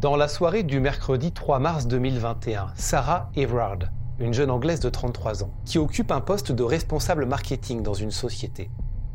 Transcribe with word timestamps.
Dans 0.00 0.16
la 0.16 0.28
soirée 0.28 0.62
du 0.62 0.80
mercredi 0.80 1.30
3 1.30 1.58
mars 1.58 1.86
2021, 1.86 2.68
Sarah 2.74 3.28
Everard, 3.36 3.80
une 4.18 4.32
jeune 4.32 4.50
Anglaise 4.50 4.80
de 4.80 4.88
33 4.88 5.44
ans, 5.44 5.50
qui 5.66 5.76
occupe 5.76 6.10
un 6.10 6.22
poste 6.22 6.52
de 6.52 6.62
responsable 6.62 7.26
marketing 7.26 7.82
dans 7.82 7.92
une 7.92 8.10
société, 8.10 8.70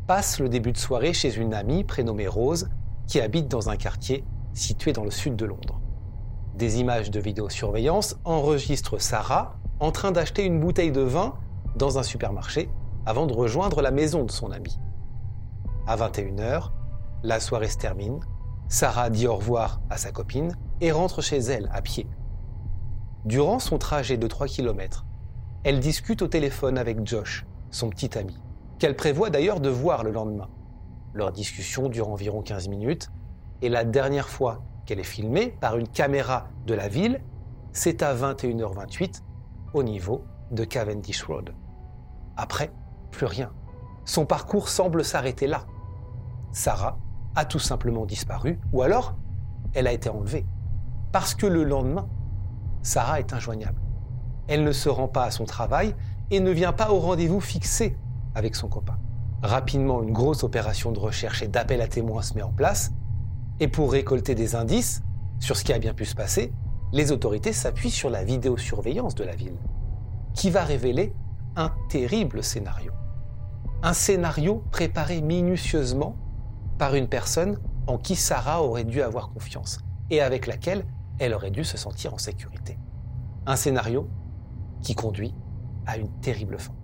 passe 0.06 0.38
le 0.38 0.48
début 0.48 0.70
de 0.70 0.78
soirée 0.78 1.12
chez 1.12 1.34
une 1.38 1.54
amie 1.54 1.82
prénommée 1.82 2.28
Rose, 2.28 2.68
qui 3.08 3.20
habite 3.20 3.48
dans 3.48 3.68
un 3.68 3.76
quartier 3.76 4.24
situé 4.54 4.92
dans 4.92 5.02
le 5.02 5.10
sud 5.10 5.34
de 5.34 5.44
Londres. 5.44 5.80
Des 6.54 6.78
images 6.78 7.10
de 7.10 7.18
vidéosurveillance 7.18 8.16
enregistrent 8.24 9.00
Sarah 9.00 9.56
en 9.80 9.90
train 9.90 10.12
d'acheter 10.12 10.44
une 10.44 10.60
bouteille 10.60 10.92
de 10.92 11.00
vin 11.00 11.34
dans 11.74 11.98
un 11.98 12.04
supermarché 12.04 12.70
avant 13.06 13.26
de 13.26 13.32
rejoindre 13.32 13.82
la 13.82 13.90
maison 13.90 14.22
de 14.22 14.30
son 14.30 14.52
amie. 14.52 14.78
À 15.88 15.96
21h, 15.96 16.70
la 17.24 17.40
soirée 17.40 17.70
se 17.70 17.76
termine. 17.76 18.20
Sarah 18.68 19.10
dit 19.10 19.26
au 19.26 19.34
revoir 19.34 19.80
à 19.90 19.96
sa 19.96 20.12
copine 20.12 20.56
et 20.80 20.92
rentre 20.92 21.22
chez 21.22 21.38
elle 21.38 21.68
à 21.72 21.82
pied. 21.82 22.06
Durant 23.24 23.58
son 23.58 23.78
trajet 23.78 24.16
de 24.16 24.26
3 24.26 24.46
km, 24.46 25.04
elle 25.64 25.80
discute 25.80 26.22
au 26.22 26.28
téléphone 26.28 26.78
avec 26.78 27.04
Josh, 27.06 27.44
son 27.70 27.90
petit 27.90 28.16
ami, 28.16 28.38
qu'elle 28.78 28.94
prévoit 28.94 29.30
d'ailleurs 29.30 29.60
de 29.60 29.68
voir 29.68 30.04
le 30.04 30.12
lendemain. 30.12 30.48
Leur 31.12 31.32
discussion 31.32 31.88
dure 31.88 32.08
environ 32.08 32.42
15 32.42 32.68
minutes 32.68 33.10
et 33.62 33.68
la 33.68 33.84
dernière 33.84 34.28
fois 34.28 34.62
qu'elle 34.84 35.00
est 35.00 35.04
filmée 35.04 35.56
par 35.60 35.76
une 35.76 35.88
caméra 35.88 36.48
de 36.66 36.74
la 36.74 36.88
ville, 36.88 37.20
c'est 37.72 38.02
à 38.02 38.14
21h28 38.14 39.22
au 39.74 39.82
niveau 39.82 40.24
de 40.50 40.64
Cavendish 40.64 41.24
Road. 41.24 41.52
Après, 42.36 42.70
plus 43.10 43.26
rien. 43.26 43.50
Son 44.04 44.24
parcours 44.24 44.68
semble 44.68 45.04
s'arrêter 45.04 45.46
là. 45.46 45.66
Sarah 46.52 46.98
a 47.34 47.44
tout 47.44 47.58
simplement 47.58 48.06
disparu 48.06 48.60
ou 48.72 48.82
alors 48.82 49.16
elle 49.74 49.86
a 49.86 49.92
été 49.92 50.08
enlevée 50.08 50.46
parce 51.12 51.34
que 51.34 51.46
le 51.46 51.64
lendemain, 51.64 52.08
Sarah 52.82 53.18
est 53.18 53.32
injoignable. 53.32 53.80
Elle 54.48 54.64
ne 54.64 54.72
se 54.72 54.88
rend 54.88 55.08
pas 55.08 55.24
à 55.24 55.30
son 55.30 55.44
travail 55.44 55.94
et 56.30 56.40
ne 56.40 56.50
vient 56.50 56.72
pas 56.72 56.90
au 56.90 56.98
rendez-vous 56.98 57.40
fixé 57.40 57.96
avec 58.34 58.54
son 58.54 58.68
copain. 58.68 58.98
Rapidement, 59.42 60.02
une 60.02 60.12
grosse 60.12 60.44
opération 60.44 60.92
de 60.92 60.98
recherche 60.98 61.42
et 61.42 61.48
d'appel 61.48 61.80
à 61.80 61.88
témoins 61.88 62.22
se 62.22 62.34
met 62.34 62.42
en 62.42 62.52
place, 62.52 62.92
et 63.60 63.68
pour 63.68 63.92
récolter 63.92 64.34
des 64.34 64.54
indices 64.54 65.02
sur 65.38 65.56
ce 65.56 65.64
qui 65.64 65.72
a 65.72 65.78
bien 65.78 65.94
pu 65.94 66.04
se 66.04 66.14
passer, 66.14 66.52
les 66.92 67.12
autorités 67.12 67.52
s'appuient 67.52 67.90
sur 67.90 68.10
la 68.10 68.24
vidéosurveillance 68.24 69.14
de 69.14 69.24
la 69.24 69.34
ville, 69.34 69.56
qui 70.34 70.50
va 70.50 70.64
révéler 70.64 71.14
un 71.56 71.72
terrible 71.88 72.42
scénario. 72.42 72.92
Un 73.82 73.92
scénario 73.92 74.64
préparé 74.70 75.20
minutieusement 75.20 76.16
par 76.78 76.94
une 76.94 77.08
personne 77.08 77.58
en 77.86 77.98
qui 77.98 78.16
Sarah 78.16 78.62
aurait 78.62 78.84
dû 78.84 79.02
avoir 79.02 79.30
confiance 79.30 79.78
et 80.10 80.20
avec 80.20 80.46
laquelle 80.46 80.84
elle 81.18 81.34
aurait 81.34 81.50
dû 81.50 81.64
se 81.64 81.76
sentir 81.76 82.14
en 82.14 82.18
sécurité. 82.18 82.78
Un 83.46 83.56
scénario 83.56 84.08
qui 84.82 84.94
conduit 84.94 85.34
à 85.86 85.96
une 85.96 86.10
terrible 86.20 86.58
fin. 86.58 86.74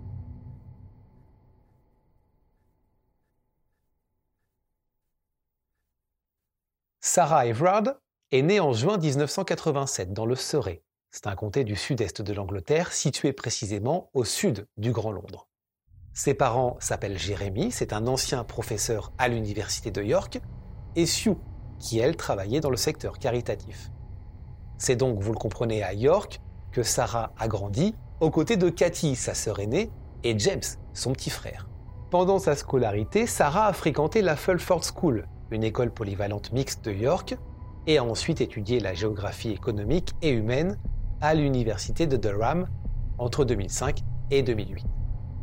Sarah 7.01 7.45
Everard 7.45 7.95
est 8.31 8.41
née 8.41 8.59
en 8.59 8.73
juin 8.73 8.97
1987 8.97 10.13
dans 10.13 10.25
le 10.25 10.35
Surrey. 10.35 10.83
C'est 11.11 11.27
un 11.27 11.35
comté 11.35 11.63
du 11.63 11.75
sud-est 11.75 12.21
de 12.21 12.33
l'Angleterre, 12.33 12.91
situé 12.91 13.33
précisément 13.33 14.09
au 14.13 14.23
sud 14.23 14.67
du 14.77 14.91
Grand 14.91 15.11
Londres. 15.11 15.47
Ses 16.13 16.33
parents 16.33 16.77
s'appellent 16.79 17.19
Jérémy, 17.19 17.71
c'est 17.71 17.93
un 17.93 18.07
ancien 18.07 18.43
professeur 18.43 19.11
à 19.17 19.27
l'université 19.27 19.91
de 19.91 20.01
York, 20.01 20.39
et 20.95 21.05
Sue, 21.05 21.35
qui 21.77 21.99
elle 21.99 22.15
travaillait 22.15 22.61
dans 22.61 22.69
le 22.69 22.77
secteur 22.77 23.19
caritatif. 23.19 23.91
C'est 24.83 24.97
donc, 24.97 25.21
vous 25.21 25.31
le 25.31 25.37
comprenez, 25.37 25.81
à 25.81 25.93
York 25.93 26.41
que 26.73 26.83
Sarah 26.83 27.31
a 27.39 27.47
grandi, 27.47 27.95
aux 28.19 28.29
côtés 28.29 28.57
de 28.57 28.67
Cathy, 28.67 29.15
sa 29.15 29.33
sœur 29.33 29.61
aînée, 29.61 29.89
et 30.25 30.37
James, 30.37 30.59
son 30.93 31.13
petit 31.13 31.29
frère. 31.29 31.69
Pendant 32.09 32.37
sa 32.37 32.53
scolarité, 32.53 33.25
Sarah 33.25 33.67
a 33.67 33.71
fréquenté 33.71 34.21
la 34.21 34.35
Fulford 34.35 34.81
School, 34.83 35.25
une 35.51 35.63
école 35.63 35.89
polyvalente 35.89 36.51
mixte 36.51 36.83
de 36.83 36.91
York, 36.91 37.37
et 37.87 37.97
a 37.97 38.03
ensuite 38.03 38.41
étudié 38.41 38.81
la 38.81 38.93
géographie 38.93 39.51
économique 39.51 40.11
et 40.21 40.31
humaine 40.31 40.77
à 41.21 41.33
l'université 41.33 42.05
de 42.05 42.17
Durham 42.17 42.67
entre 43.19 43.45
2005 43.45 44.01
et 44.31 44.43
2008. 44.43 44.85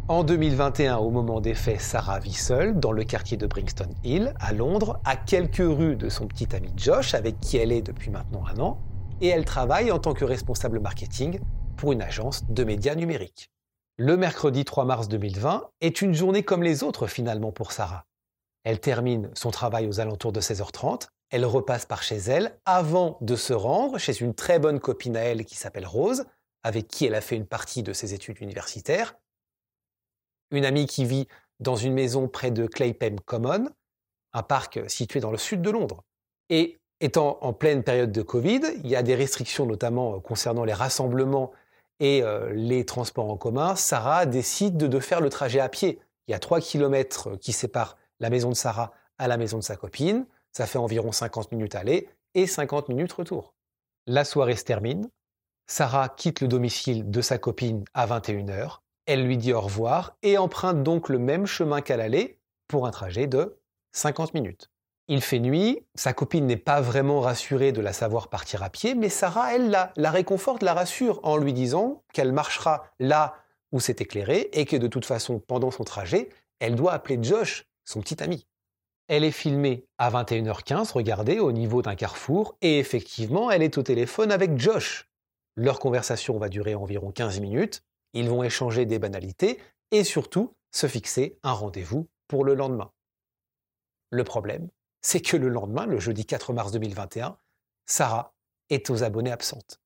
En 0.09 0.23
2021, 0.23 0.99
au 0.99 1.09
moment 1.09 1.41
des 1.41 1.55
faits, 1.55 1.81
Sarah 1.81 2.19
vit 2.19 2.35
seule 2.35 2.79
dans 2.79 2.93
le 2.93 3.05
quartier 3.05 3.39
de 3.39 3.47
Brixton 3.47 3.89
Hill, 4.05 4.35
à 4.39 4.53
Londres, 4.53 5.01
à 5.07 5.17
quelques 5.17 5.65
rues 5.65 5.97
de 5.97 6.11
son 6.11 6.27
petit 6.27 6.55
ami 6.55 6.75
Josh, 6.77 7.15
avec 7.15 7.41
qui 7.41 7.57
elle 7.57 7.73
est 7.73 7.81
depuis 7.81 8.11
maintenant 8.11 8.45
un 8.47 8.61
an 8.61 8.79
et 9.21 9.29
elle 9.29 9.45
travaille 9.45 9.93
en 9.93 9.99
tant 9.99 10.15
que 10.15 10.25
responsable 10.25 10.81
marketing 10.81 11.41
pour 11.77 11.93
une 11.93 12.03
agence 12.03 12.45
de 12.51 12.65
médias 12.65 12.95
numériques. 12.95 13.51
Le 13.97 14.17
mercredi 14.17 14.65
3 14.65 14.85
mars 14.85 15.09
2020 15.09 15.71
est 15.81 16.03
une 16.03 16.15
journée 16.15 16.43
comme 16.43 16.63
les 16.63 16.83
autres 16.83 17.07
finalement 17.07 17.53
pour 17.53 17.73
Sarah. 17.73 18.07
Elle 18.65 18.81
termine 18.81 19.31
son 19.35 19.51
travail 19.51 19.87
aux 19.87 20.01
alentours 20.01 20.33
de 20.33 20.41
16h30, 20.41 21.09
elle 21.31 21.45
repasse 21.45 21.87
par 21.87 22.03
chez 22.03 22.17
elle 22.17 22.59
avant 22.65 23.19
de 23.21 23.37
se 23.37 23.53
rendre 23.53 23.99
chez 23.99 24.21
une 24.21 24.35
très 24.35 24.59
bonne 24.59 24.81
copine 24.81 25.17
à 25.17 25.21
elle 25.21 25.45
qui 25.45 25.57
s'appelle 25.57 25.87
Rose, 25.87 26.25
avec 26.63 26.89
qui 26.89 27.07
elle 27.07 27.15
a 27.15 27.21
fait 27.21 27.37
une 27.37 27.47
partie 27.47 27.83
de 27.83 27.93
ses 27.93 28.15
études 28.15 28.41
universitaires, 28.41 29.15
une 30.51 30.65
amie 30.65 30.87
qui 30.87 31.05
vit 31.05 31.29
dans 31.61 31.77
une 31.77 31.93
maison 31.95 32.27
près 32.29 32.51
de 32.51 32.67
Claypem 32.67 33.21
Common, 33.21 33.69
un 34.33 34.43
parc 34.43 34.81
situé 34.89 35.21
dans 35.21 35.31
le 35.31 35.39
sud 35.39 35.63
de 35.63 35.71
Londres. 35.71 36.03
Et 36.49 36.80
Étant 37.03 37.39
en 37.41 37.55
pleine 37.55 37.83
période 37.83 38.13
de 38.13 38.21
Covid, 38.21 38.61
il 38.85 38.91
y 38.91 38.95
a 38.95 39.03
des 39.03 39.15
restrictions 39.15 39.65
notamment 39.65 40.17
euh, 40.17 40.21
concernant 40.21 40.65
les 40.65 40.75
rassemblements 40.75 41.51
et 41.99 42.23
euh, 42.23 42.53
les 42.53 42.85
transports 42.85 43.31
en 43.31 43.39
commun. 43.39 43.75
Sarah 43.75 44.27
décide 44.27 44.77
de 44.77 45.01
faire 45.01 45.23
le 45.23 45.31
trajet 45.31 45.61
à 45.61 45.71
pied. 45.71 45.99
Il 46.29 46.33
y 46.33 46.35
a 46.35 46.39
3 46.39 46.61
km 46.61 47.37
qui 47.37 47.53
séparent 47.53 47.97
la 48.21 48.29
maison 48.29 48.51
de 48.51 48.55
Sarah 48.55 48.93
à 49.17 49.29
la 49.29 49.39
maison 49.39 49.59
de 49.59 49.63
sa 49.63 49.77
copine. 49.77 50.27
Ça 50.53 50.67
fait 50.67 50.79
environ 50.79 51.11
50 51.11 51.53
minutes 51.53 51.75
aller 51.75 52.09
et 52.35 52.47
50 52.47 52.89
minutes 52.91 53.13
retour. 53.13 53.55
La 54.07 54.25
soirée 54.25 54.57
se 54.57 54.65
termine. 54.65 55.09
Sarah 55.67 56.09
quitte 56.09 56.43
le 56.43 56.49
domicile 56.49 57.11
de 57.11 57.23
sa 57.23 57.39
copine 57.39 57.85
à 57.95 58.07
21h. 58.07 58.79
Elle 59.07 59.25
lui 59.25 59.39
dit 59.39 59.53
au 59.53 59.61
revoir 59.61 60.17
et 60.23 60.37
emprunte 60.37 60.83
donc 60.83 61.09
le 61.09 61.19
même 61.19 61.47
chemin 61.47 61.81
qu'à 61.81 61.97
l'aller 61.97 62.39
pour 62.69 62.87
un 62.87 62.91
trajet 62.91 63.27
de 63.27 63.59
50 63.93 64.35
minutes. 64.35 64.71
Il 65.13 65.23
fait 65.23 65.41
nuit, 65.41 65.85
sa 65.97 66.13
copine 66.13 66.47
n'est 66.47 66.57
pas 66.57 66.81
vraiment 66.81 67.21
rassurée 67.21 67.73
de 67.73 67.81
la 67.81 67.93
savoir 67.93 68.29
partir 68.29 68.63
à 68.63 68.71
pied, 68.71 68.95
mais 68.95 69.09
Sarah, 69.09 69.57
elle, 69.57 69.69
la, 69.69 70.11
réconforte, 70.13 70.63
la 70.63 70.73
rassure 70.73 71.19
en 71.25 71.37
lui 71.37 71.53
disant 71.53 72.05
qu'elle 72.13 72.33
marchera 72.33 72.85
là 73.01 73.35
où 73.73 73.81
c'est 73.81 74.01
éclairé 74.01 74.51
et 74.53 74.67
que 74.67 74.77
de 74.77 74.87
toute 74.87 75.05
façon, 75.05 75.41
pendant 75.41 75.73
son 75.73 75.83
trajet, 75.83 76.29
elle 76.61 76.77
doit 76.77 76.93
appeler 76.93 77.19
Josh, 77.21 77.67
son 77.85 78.01
petit 78.01 78.23
ami. 78.23 78.47
Elle 79.09 79.25
est 79.25 79.33
filmée 79.33 79.85
à 79.99 80.13
21h15, 80.13 80.93
regardez, 80.93 81.41
au 81.41 81.51
niveau 81.51 81.83
d'un 81.83 81.97
carrefour, 81.97 82.57
et 82.63 82.79
effectivement, 82.79 83.51
elle 83.51 83.65
est 83.65 83.79
au 83.79 83.83
téléphone 83.83 84.31
avec 84.31 84.59
Josh. 84.59 85.11
Leur 85.57 85.81
conversation 85.81 86.39
va 86.39 86.49
durer 86.49 86.77
environ 86.77 87.11
15 87.11 87.41
minutes, 87.41 87.83
ils 88.13 88.31
vont 88.31 88.45
échanger 88.45 88.87
des 88.87 89.01
banalités 89.01 89.59
et 89.91 90.05
surtout 90.05 90.55
se 90.71 90.87
fixer 90.87 91.37
un 91.43 91.53
rendez-vous 91.53 92.07
pour 92.29 92.45
le 92.45 92.55
lendemain. 92.55 92.93
Le 94.11 94.23
problème, 94.23 94.69
c'est 95.03 95.21
que 95.21 95.37
le 95.37 95.49
lendemain, 95.49 95.87
le 95.87 95.99
jeudi 95.99 96.27
4 96.27 96.53
mars 96.53 96.73
2021, 96.73 97.37
Sarah 97.87 98.35
est 98.69 98.91
aux 98.91 99.03
abonnés 99.03 99.33
absentes. 99.33 99.81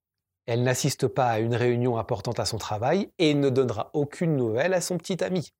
Elle 0.47 0.63
n'assiste 0.63 1.09
pas 1.09 1.29
à 1.29 1.39
une 1.39 1.55
réunion 1.55 1.97
importante 1.97 2.39
à 2.39 2.45
son 2.45 2.59
travail 2.59 3.11
et 3.19 3.35
ne 3.35 3.49
donnera 3.49 3.91
aucune 3.95 4.37
nouvelle 4.37 4.75
à 4.75 4.81
son 4.81 4.99
petit 4.99 5.23
ami. 5.25 5.53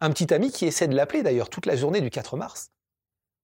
Un 0.00 0.10
petit 0.10 0.34
ami 0.34 0.50
qui 0.50 0.66
essaie 0.66 0.88
de 0.88 0.96
l'appeler 0.96 1.22
d'ailleurs 1.22 1.48
toute 1.48 1.66
la 1.66 1.76
journée 1.76 2.00
du 2.00 2.10
4 2.10 2.36
mars. 2.36 2.72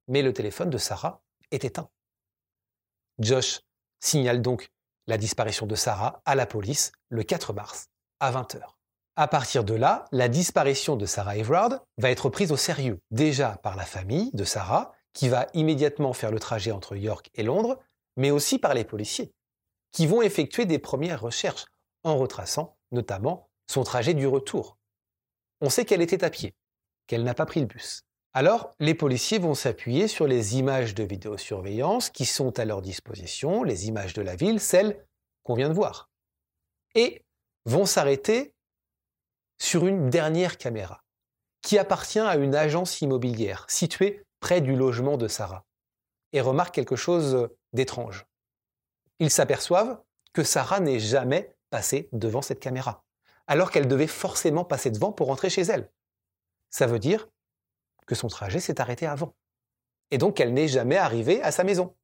Mais 0.09 0.23
le 0.23 0.33
téléphone 0.33 0.71
de 0.71 0.79
Sarah 0.79 1.23
est 1.51 1.65
éteint. 1.65 1.89
Josh 3.19 3.61
signale 4.01 4.43
donc 4.43 4.71
la 5.07 5.19
disparition 5.19 5.67
de 5.67 5.75
Sarah 5.75 6.21
à 6.25 6.35
la 6.35 6.47
police 6.47 6.93
le 7.09 7.23
4 7.23 7.53
mars 7.53 7.89
à 8.21 8.33
20h. 8.33 8.61
À 9.15 9.29
partir 9.29 9.63
de 9.63 9.75
là, 9.75 10.07
la 10.11 10.29
disparition 10.29 10.97
de 10.97 11.07
Sarah 11.07 11.37
Everard 11.37 11.85
va 11.99 12.11
être 12.11 12.31
prise 12.31 12.51
au 12.51 12.57
sérieux, 12.57 13.01
déjà 13.11 13.59
par 13.63 13.77
la 13.77 13.85
famille 13.85 14.31
de 14.33 14.45
Sarah, 14.45 14.93
qui 15.13 15.29
va 15.29 15.47
immédiatement 15.55 16.13
faire 16.13 16.31
le 16.31 16.39
trajet 16.39 16.73
entre 16.73 16.97
York 16.97 17.31
et 17.35 17.43
Londres, 17.43 17.79
mais 18.17 18.31
aussi 18.31 18.59
par 18.59 18.75
les 18.75 18.85
policiers, 18.85 19.33
qui 19.93 20.07
vont 20.07 20.23
effectuer 20.23 20.65
des 20.65 20.79
premières 20.79 21.21
recherches 21.21 21.67
en 22.05 22.17
retraçant 22.17 22.77
notamment 22.91 23.49
son 23.67 23.85
trajet 23.85 24.15
du 24.15 24.27
retour. 24.27 24.79
On 25.61 25.71
sait 25.71 25.85
qu'elle 25.85 26.03
était 26.03 26.25
à 26.25 26.31
pied, 26.31 26.55
qu'elle 27.07 27.25
n'a 27.25 27.35
pas 27.35 27.47
pris 27.47 27.61
le 27.61 27.67
bus. 27.67 28.03
Alors, 28.35 28.75
les 28.81 28.95
policiers 28.95 29.39
vont 29.39 29.55
s'appuyer 29.55 30.09
sur 30.09 30.27
les 30.27 30.57
images 30.57 30.95
de 30.95 31.05
vidéosurveillance 31.05 32.09
qui 32.09 32.25
sont 32.25 32.59
à 32.59 32.65
leur 32.65 32.81
disposition, 32.81 33.63
les 33.63 33.89
images 33.89 34.15
de 34.15 34.23
la 34.23 34.37
ville, 34.37 34.59
celles 34.59 35.05
qu'on 35.43 35.55
vient 35.55 35.69
de 35.69 35.75
voir. 35.75 36.11
Et 36.95 37.25
vont 37.67 37.85
s'arrêter 37.85 38.55
sur 39.59 39.87
une 39.87 40.09
dernière 40.09 40.57
caméra, 40.57 41.05
qui 41.61 41.79
appartient 41.79 42.19
à 42.19 42.37
une 42.37 42.55
agence 42.55 43.01
immobilière 43.03 43.67
située 43.69 44.25
près 44.43 44.61
du 44.61 44.75
logement 44.75 45.17
de 45.17 45.29
Sarah, 45.29 45.65
et 46.33 46.41
remarquent 46.41 46.75
quelque 46.75 46.97
chose 46.97 47.49
d'étrange. 47.73 48.27
Ils 49.21 49.31
s'aperçoivent 49.31 50.03
que 50.33 50.43
Sarah 50.43 50.81
n'est 50.81 50.99
jamais 50.99 51.57
passée 51.71 52.09
devant 52.13 52.43
cette 52.43 52.59
caméra, 52.59 53.05
alors 53.47 53.71
qu'elle 53.71 53.87
devait 53.87 54.09
forcément 54.09 54.65
passer 54.65 54.91
devant 54.91 55.13
pour 55.13 55.29
rentrer 55.29 55.49
chez 55.49 55.63
elle. 55.63 55.91
Ça 56.71 56.89
veut 56.89 56.99
dire 56.99 57.29
que 58.07 58.17
son 58.17 58.27
trajet 58.27 58.59
s'est 58.59 58.81
arrêté 58.81 59.07
avant, 59.07 59.37
et 60.11 60.19
donc 60.19 60.37
qu'elle 60.37 60.53
n'est 60.53 60.69
jamais 60.69 60.97
arrivée 60.97 61.41
à 61.43 61.53
sa 61.53 61.63
maison. 61.63 61.97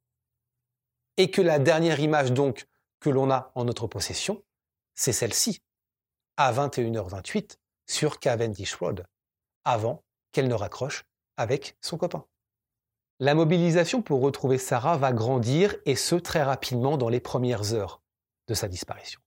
Et 1.16 1.32
que 1.32 1.42
la 1.42 1.58
dernière 1.58 1.98
image 1.98 2.32
donc 2.32 2.68
que 3.00 3.10
l'on 3.10 3.32
a 3.32 3.50
en 3.56 3.64
notre 3.64 3.88
possession, 3.88 4.44
c'est 4.94 5.12
celle-ci, 5.12 5.60
à 6.36 6.52
21h28 6.52 7.58
sur 7.86 8.20
Cavendish 8.20 8.76
Road, 8.76 9.04
avant 9.64 10.04
qu'elle 10.30 10.46
ne 10.46 10.54
raccroche 10.54 11.07
avec 11.38 11.76
son 11.80 11.96
copain. 11.96 12.26
La 13.20 13.34
mobilisation 13.34 14.02
pour 14.02 14.20
retrouver 14.20 14.58
Sarah 14.58 14.98
va 14.98 15.12
grandir 15.12 15.74
et 15.86 15.96
ce 15.96 16.14
très 16.14 16.42
rapidement 16.42 16.98
dans 16.98 17.08
les 17.08 17.20
premières 17.20 17.72
heures 17.72 18.02
de 18.46 18.54
sa 18.54 18.68
disparition. 18.68 19.20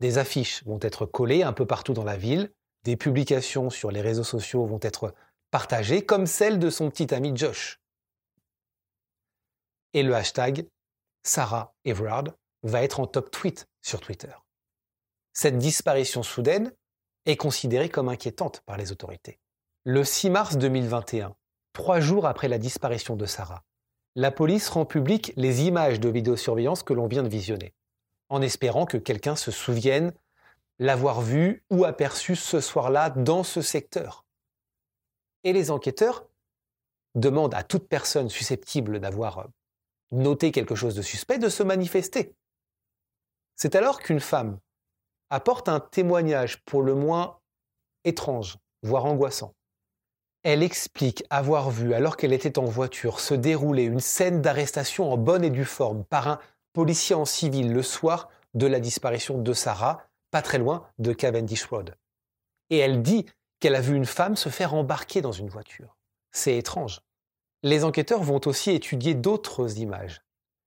Des 0.00 0.18
affiches 0.18 0.64
vont 0.66 0.78
être 0.82 1.06
collées 1.06 1.42
un 1.42 1.52
peu 1.52 1.66
partout 1.66 1.94
dans 1.94 2.04
la 2.04 2.16
ville, 2.16 2.52
des 2.84 2.96
publications 2.96 3.70
sur 3.70 3.90
les 3.90 4.02
réseaux 4.02 4.24
sociaux 4.24 4.66
vont 4.66 4.80
être 4.82 5.14
partagées, 5.50 6.04
comme 6.04 6.26
celle 6.26 6.58
de 6.58 6.68
son 6.68 6.90
petit 6.90 7.14
ami 7.14 7.32
Josh. 7.34 7.80
Et 9.94 10.02
le 10.02 10.14
hashtag 10.14 10.68
Sarah 11.22 11.74
Everard 11.84 12.24
va 12.62 12.82
être 12.82 13.00
en 13.00 13.06
top 13.06 13.30
tweet 13.30 13.66
sur 13.80 14.00
Twitter. 14.00 14.32
Cette 15.32 15.58
disparition 15.58 16.22
soudaine 16.22 16.72
est 17.26 17.36
considérée 17.36 17.88
comme 17.88 18.08
inquiétante 18.08 18.60
par 18.66 18.76
les 18.76 18.92
autorités. 18.92 19.40
Le 19.84 20.04
6 20.04 20.30
mars 20.30 20.56
2021, 20.56 21.34
trois 21.74 22.00
jours 22.00 22.26
après 22.26 22.48
la 22.48 22.56
disparition 22.56 23.16
de 23.16 23.26
Sarah, 23.26 23.62
la 24.14 24.30
police 24.30 24.70
rend 24.70 24.86
public 24.86 25.34
les 25.36 25.64
images 25.64 26.00
de 26.00 26.08
vidéosurveillance 26.08 26.82
que 26.82 26.94
l'on 26.94 27.08
vient 27.08 27.24
de 27.24 27.28
visionner, 27.28 27.74
en 28.30 28.40
espérant 28.40 28.86
que 28.86 28.96
quelqu'un 28.96 29.36
se 29.36 29.50
souvienne 29.50 30.14
l'avoir 30.78 31.20
vue 31.20 31.64
ou 31.70 31.84
aperçue 31.84 32.36
ce 32.36 32.60
soir-là 32.60 33.10
dans 33.10 33.42
ce 33.42 33.60
secteur. 33.60 34.24
Et 35.42 35.52
les 35.52 35.70
enquêteurs 35.70 36.26
demandent 37.14 37.54
à 37.54 37.64
toute 37.64 37.88
personne 37.88 38.30
susceptible 38.30 39.00
d'avoir 39.00 39.48
noté 40.10 40.52
quelque 40.52 40.74
chose 40.74 40.94
de 40.94 41.02
suspect 41.02 41.38
de 41.38 41.48
se 41.48 41.62
manifester. 41.62 42.34
C'est 43.56 43.74
alors 43.74 44.00
qu'une 44.00 44.20
femme 44.20 44.58
apporte 45.30 45.68
un 45.68 45.80
témoignage 45.80 46.62
pour 46.64 46.82
le 46.82 46.94
moins 46.94 47.38
étrange, 48.04 48.58
voire 48.82 49.04
angoissant. 49.04 49.54
Elle 50.44 50.62
explique 50.62 51.24
avoir 51.30 51.70
vu, 51.70 51.94
alors 51.94 52.18
qu'elle 52.18 52.34
était 52.34 52.58
en 52.58 52.66
voiture, 52.66 53.18
se 53.18 53.32
dérouler 53.32 53.84
une 53.84 53.98
scène 53.98 54.42
d'arrestation 54.42 55.10
en 55.10 55.16
bonne 55.16 55.42
et 55.42 55.48
due 55.48 55.64
forme 55.64 56.04
par 56.04 56.28
un 56.28 56.38
policier 56.74 57.16
en 57.16 57.24
civil 57.24 57.72
le 57.72 57.82
soir 57.82 58.28
de 58.52 58.66
la 58.66 58.78
disparition 58.78 59.38
de 59.38 59.52
Sarah, 59.54 60.06
pas 60.30 60.42
très 60.42 60.58
loin 60.58 60.86
de 60.98 61.14
Cavendish 61.14 61.64
Road. 61.64 61.96
Et 62.68 62.76
elle 62.76 63.00
dit 63.00 63.24
qu'elle 63.58 63.74
a 63.74 63.80
vu 63.80 63.96
une 63.96 64.04
femme 64.04 64.36
se 64.36 64.50
faire 64.50 64.74
embarquer 64.74 65.22
dans 65.22 65.32
une 65.32 65.48
voiture. 65.48 65.96
C'est 66.30 66.58
étrange. 66.58 67.00
Les 67.62 67.82
enquêteurs 67.82 68.22
vont 68.22 68.40
aussi 68.44 68.70
étudier 68.70 69.14
d'autres 69.14 69.78
images. 69.78 70.20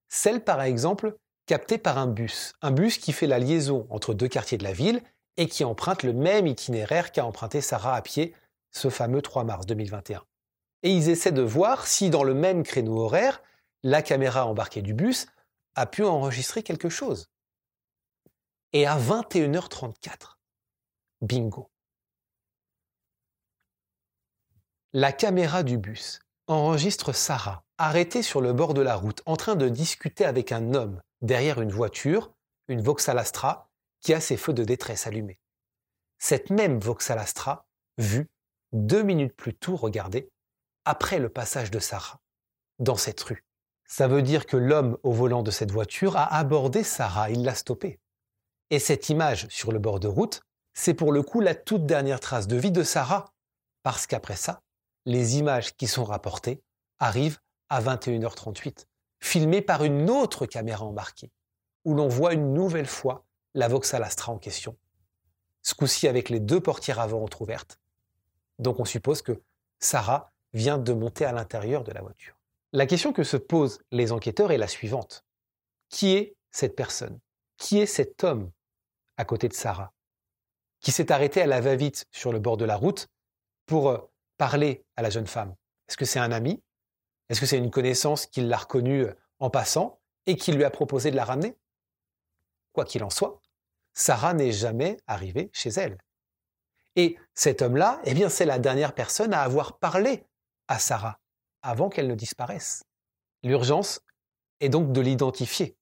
Celle, 0.10 0.44
par 0.44 0.64
exemple, 0.64 1.16
capté 1.46 1.78
par 1.78 2.00
un 2.00 2.08
bus. 2.08 2.54
Un 2.64 2.72
bus 2.72 2.98
qui 2.98 3.14
fait 3.14 3.28
la 3.28 3.38
liaison 3.38 3.86
entre 3.92 4.16
deux 4.16 4.28
quartiers 4.28 4.58
de 4.58 4.64
la 4.64 4.74
ville 4.74 5.04
et 5.36 5.48
qui 5.48 5.64
emprunte 5.64 6.02
le 6.02 6.14
même 6.14 6.48
itinéraire 6.48 7.12
qu'a 7.12 7.26
emprunté 7.26 7.62
Sarah 7.62 7.96
à 7.96 8.02
pied 8.02 8.34
ce 8.72 8.90
fameux 8.90 9.22
3 9.22 9.44
mars 9.44 9.66
2021. 9.66 10.24
Et 10.84 10.92
ils 10.92 11.10
essaient 11.10 11.32
de 11.32 11.42
voir 11.42 11.88
si 11.88 12.10
dans 12.10 12.24
le 12.24 12.34
même 12.34 12.64
créneau 12.64 13.00
horaire, 13.00 13.42
la 13.84 14.02
caméra 14.02 14.46
embarquée 14.46 14.82
du 14.82 14.94
bus 14.94 15.28
a 15.76 15.86
pu 15.86 16.04
enregistrer 16.04 16.64
quelque 16.64 16.90
chose. 16.90 17.30
Et 18.74 18.86
à 18.86 18.98
21h34, 18.98 20.38
bingo. 21.22 21.72
La 24.94 25.12
caméra 25.12 25.64
du 25.64 25.78
bus 25.78 26.20
enregistre 26.48 27.14
Sarah 27.14 27.64
arrêtée 27.78 28.24
sur 28.24 28.42
le 28.42 28.54
bord 28.54 28.74
de 28.74 28.82
la 28.82 28.96
route 28.96 29.22
en 29.26 29.36
train 29.36 29.56
de 29.56 29.70
discuter 29.70 30.26
avec 30.26 30.52
un 30.52 30.74
homme 30.74 31.02
derrière 31.22 31.62
une 31.62 31.72
voiture, 31.72 32.34
une 32.68 32.82
Vauxhall 32.82 33.20
Astra, 33.20 33.70
qui 34.02 34.14
a 34.14 34.22
ses 34.22 34.38
feux 34.38 34.54
de 34.54 34.64
détresse 34.64 35.08
allumés. 35.08 35.40
Cette 36.20 36.50
même 36.50 36.80
Vauxhall 36.80 37.20
Astra, 37.20 37.68
vue 37.98 38.28
deux 38.74 39.04
minutes 39.04 39.36
plus 39.36 39.54
tôt, 39.54 39.76
regardez, 39.76 40.30
après 40.86 41.20
le 41.20 41.30
passage 41.30 41.72
de 41.72 41.80
Sarah, 41.80 42.20
dans 42.80 42.96
cette 42.96 43.22
rue. 43.22 43.46
Ça 43.86 44.08
veut 44.08 44.22
dire 44.22 44.46
que 44.46 44.58
l'homme 44.58 44.98
au 45.04 45.12
volant 45.12 45.44
de 45.44 45.52
cette 45.52 45.72
voiture 45.72 46.18
a 46.18 46.36
abordé 46.36 46.84
Sarah, 46.84 47.30
il 47.30 47.44
l'a 47.44 47.56
stoppée. 47.56 48.00
Et 48.70 48.80
cette 48.80 49.10
image 49.10 49.48
sur 49.50 49.72
le 49.72 49.80
bord 49.80 50.00
de 50.00 50.08
route, 50.08 50.42
c'est 50.74 50.94
pour 50.94 51.12
le 51.12 51.24
coup 51.24 51.40
la 51.40 51.56
toute 51.56 51.86
dernière 51.86 52.20
trace 52.20 52.48
de 52.48 52.58
vie 52.58 52.72
de 52.72 52.84
Sarah, 52.84 53.34
parce 53.84 54.08
qu'après 54.08 54.36
ça, 54.36 54.62
les 55.06 55.38
images 55.38 55.76
qui 55.76 55.88
sont 55.88 56.04
rapportées 56.04 56.62
arrivent 57.00 57.40
à 57.70 57.82
21h38 57.82 58.86
filmé 59.20 59.62
par 59.62 59.84
une 59.84 60.10
autre 60.10 60.46
caméra 60.46 60.86
embarquée, 60.86 61.32
où 61.86 61.94
l'on 61.94 62.08
voit 62.08 62.34
une 62.34 62.54
nouvelle 62.54 62.88
fois 62.88 63.26
la 63.54 63.68
Vauxhall 63.68 64.04
Astra 64.04 64.32
en 64.32 64.38
question, 64.38 64.78
ce 65.62 65.74
coup-ci 65.74 66.08
avec 66.08 66.30
les 66.30 66.40
deux 66.40 66.62
portières 66.62 67.00
avant 67.00 67.24
entrouvertes. 67.24 67.80
Donc 68.60 68.80
on 68.80 68.86
suppose 68.86 69.22
que 69.22 69.42
Sarah 69.80 70.32
vient 70.54 70.78
de 70.78 70.94
monter 70.94 71.26
à 71.26 71.32
l'intérieur 71.32 71.84
de 71.84 71.92
la 71.92 72.02
voiture. 72.02 72.36
La 72.74 72.86
question 72.86 73.14
que 73.14 73.24
se 73.24 73.38
posent 73.38 73.80
les 73.92 74.12
enquêteurs 74.12 74.52
est 74.52 74.58
la 74.58 74.68
suivante. 74.68 75.26
Qui 75.90 76.14
est 76.16 76.36
cette 76.52 76.76
personne? 76.76 77.20
Qui 77.58 77.80
est 77.80 77.86
cet 77.86 78.24
homme 78.24 78.52
à 79.18 79.26
côté 79.26 79.48
de 79.48 79.54
Sarah? 79.54 79.94
Qui 80.80 80.92
s'est 80.92 81.12
arrêté 81.12 81.42
à 81.42 81.48
la 81.48 81.62
va-vite 81.62 82.06
sur 82.12 82.32
le 82.32 82.40
bord 82.40 82.58
de 82.58 82.66
la 82.66 82.76
route 82.76 83.08
pour 83.66 83.90
euh, 83.90 83.98
parler 84.38 84.86
à 84.96 85.02
la 85.02 85.10
jeune 85.10 85.28
femme? 85.28 85.56
Est-ce 85.88 85.98
que 85.98 86.06
c'est 86.06 86.20
un 86.20 86.32
ami? 86.32 86.62
Est-ce 87.30 87.40
que 87.40 87.46
c'est 87.46 87.58
une 87.58 87.72
connaissance 87.72 88.26
qui 88.26 88.42
l'a 88.42 88.58
reconnue 88.58 89.06
euh, 89.06 89.14
en 89.40 89.50
passant 89.50 90.00
et 90.26 90.36
qui 90.36 90.52
lui 90.52 90.64
a 90.64 90.70
proposé 90.70 91.12
de 91.12 91.16
la 91.16 91.26
ramener? 91.26 91.58
Quoi 92.74 92.86
qu'il 92.86 93.04
en 93.04 93.10
soit, 93.10 93.42
Sarah 93.94 94.34
n'est 94.34 94.52
jamais 94.52 94.98
arrivée 95.08 95.50
chez 95.54 95.70
elle. 95.70 95.98
Et 96.98 97.18
cet 97.34 97.62
homme-là, 97.62 98.02
eh 98.04 98.14
bien, 98.14 98.28
c'est 98.28 98.44
la 98.44 98.60
dernière 98.60 98.94
personne 98.94 99.34
à 99.34 99.42
avoir 99.42 99.80
parlé 99.80 100.26
à 100.68 100.80
Sarah 100.80 101.20
avant 101.62 101.88
qu'elle 101.88 102.08
ne 102.08 102.16
disparaisse. 102.16 102.84
L'urgence 103.44 104.02
est 104.60 104.68
donc 104.68 104.92
de 104.92 105.00
l'identifier 105.00 105.78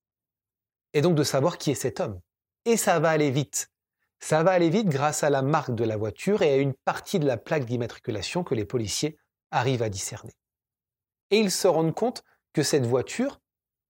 et 0.94 1.02
donc 1.02 1.16
de 1.16 1.24
savoir 1.24 1.58
qui 1.58 1.72
est 1.72 1.76
cet 1.76 2.00
homme. 2.00 2.20
Et 2.66 2.78
ça 2.78 3.00
va 3.00 3.10
aller 3.10 3.32
vite. 3.32 3.72
Ça 4.20 4.44
va 4.44 4.52
aller 4.52 4.70
vite 4.70 4.90
grâce 4.90 5.24
à 5.24 5.32
la 5.32 5.42
marque 5.42 5.74
de 5.74 5.84
la 5.84 5.98
voiture 5.98 6.44
et 6.44 6.54
à 6.54 6.58
une 6.58 6.76
partie 6.86 7.18
de 7.18 7.26
la 7.26 7.38
plaque 7.38 7.66
d'immatriculation 7.66 8.44
que 8.44 8.54
les 8.54 8.66
policiers 8.66 9.18
arrivent 9.50 9.84
à 9.84 9.90
discerner 9.90 10.36
et 11.32 11.40
ils 11.40 11.52
se 11.52 11.68
rendent 11.68 11.94
compte 11.94 12.24
que 12.54 12.64
cette 12.64 12.86
voiture 12.86 13.40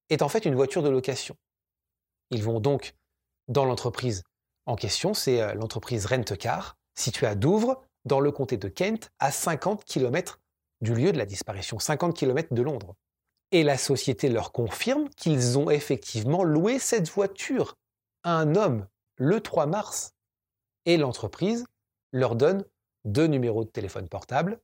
est 0.09 0.21
en 0.21 0.29
fait 0.29 0.45
une 0.45 0.55
voiture 0.55 0.83
de 0.83 0.89
location. 0.89 1.35
Ils 2.31 2.43
vont 2.43 2.59
donc 2.59 2.95
dans 3.47 3.65
l'entreprise 3.65 4.23
en 4.65 4.75
question, 4.75 5.13
c'est 5.13 5.41
euh, 5.41 5.53
l'entreprise 5.53 6.07
Rentcar, 6.07 6.75
située 6.95 7.27
à 7.27 7.35
Douvres, 7.35 7.83
dans 8.05 8.19
le 8.19 8.31
comté 8.31 8.57
de 8.57 8.67
Kent, 8.67 9.11
à 9.19 9.31
50 9.31 9.83
km 9.85 10.39
du 10.81 10.93
lieu 10.93 11.11
de 11.11 11.17
la 11.17 11.25
disparition, 11.25 11.79
50 11.79 12.15
km 12.15 12.53
de 12.53 12.61
Londres. 12.61 12.95
Et 13.51 13.63
la 13.63 13.77
société 13.77 14.29
leur 14.29 14.51
confirme 14.51 15.09
qu'ils 15.09 15.57
ont 15.57 15.69
effectivement 15.69 16.43
loué 16.43 16.79
cette 16.79 17.09
voiture 17.09 17.75
à 18.23 18.37
un 18.37 18.55
homme 18.55 18.87
le 19.17 19.39
3 19.39 19.65
mars. 19.65 20.13
Et 20.85 20.97
l'entreprise 20.97 21.65
leur 22.11 22.35
donne 22.35 22.65
deux 23.05 23.27
numéros 23.27 23.63
de 23.63 23.69
téléphone 23.69 24.09
portable 24.09 24.59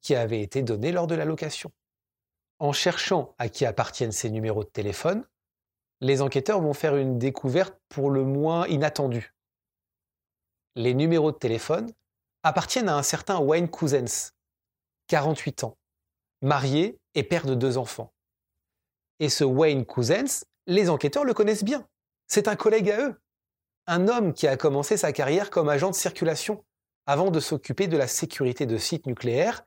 qui 0.00 0.14
avaient 0.14 0.42
été 0.42 0.62
donnés 0.62 0.92
lors 0.92 1.06
de 1.06 1.14
la 1.14 1.24
location. 1.24 1.70
En 2.58 2.72
cherchant 2.72 3.34
à 3.38 3.48
qui 3.48 3.64
appartiennent 3.64 4.12
ces 4.12 4.30
numéros 4.30 4.64
de 4.64 4.68
téléphone, 4.68 5.24
les 6.00 6.22
enquêteurs 6.22 6.60
vont 6.60 6.74
faire 6.74 6.96
une 6.96 7.18
découverte 7.18 7.76
pour 7.88 8.10
le 8.10 8.24
moins 8.24 8.66
inattendue. 8.66 9.34
Les 10.78 10.94
numéros 10.94 11.32
de 11.32 11.36
téléphone 11.36 11.92
appartiennent 12.44 12.88
à 12.88 12.96
un 12.96 13.02
certain 13.02 13.40
Wayne 13.40 13.68
Cousins, 13.68 14.30
48 15.08 15.64
ans, 15.64 15.76
marié 16.40 17.00
et 17.16 17.24
père 17.24 17.46
de 17.46 17.56
deux 17.56 17.78
enfants. 17.78 18.12
Et 19.18 19.28
ce 19.28 19.42
Wayne 19.42 19.84
Cousins, 19.84 20.44
les 20.68 20.88
enquêteurs 20.88 21.24
le 21.24 21.34
connaissent 21.34 21.64
bien. 21.64 21.84
C'est 22.28 22.46
un 22.46 22.54
collègue 22.54 22.92
à 22.92 23.08
eux. 23.08 23.20
Un 23.88 24.06
homme 24.06 24.32
qui 24.32 24.46
a 24.46 24.56
commencé 24.56 24.96
sa 24.96 25.12
carrière 25.12 25.50
comme 25.50 25.68
agent 25.68 25.90
de 25.90 25.96
circulation 25.96 26.64
avant 27.06 27.32
de 27.32 27.40
s'occuper 27.40 27.88
de 27.88 27.96
la 27.96 28.06
sécurité 28.06 28.64
de 28.64 28.78
sites 28.78 29.08
nucléaires 29.08 29.64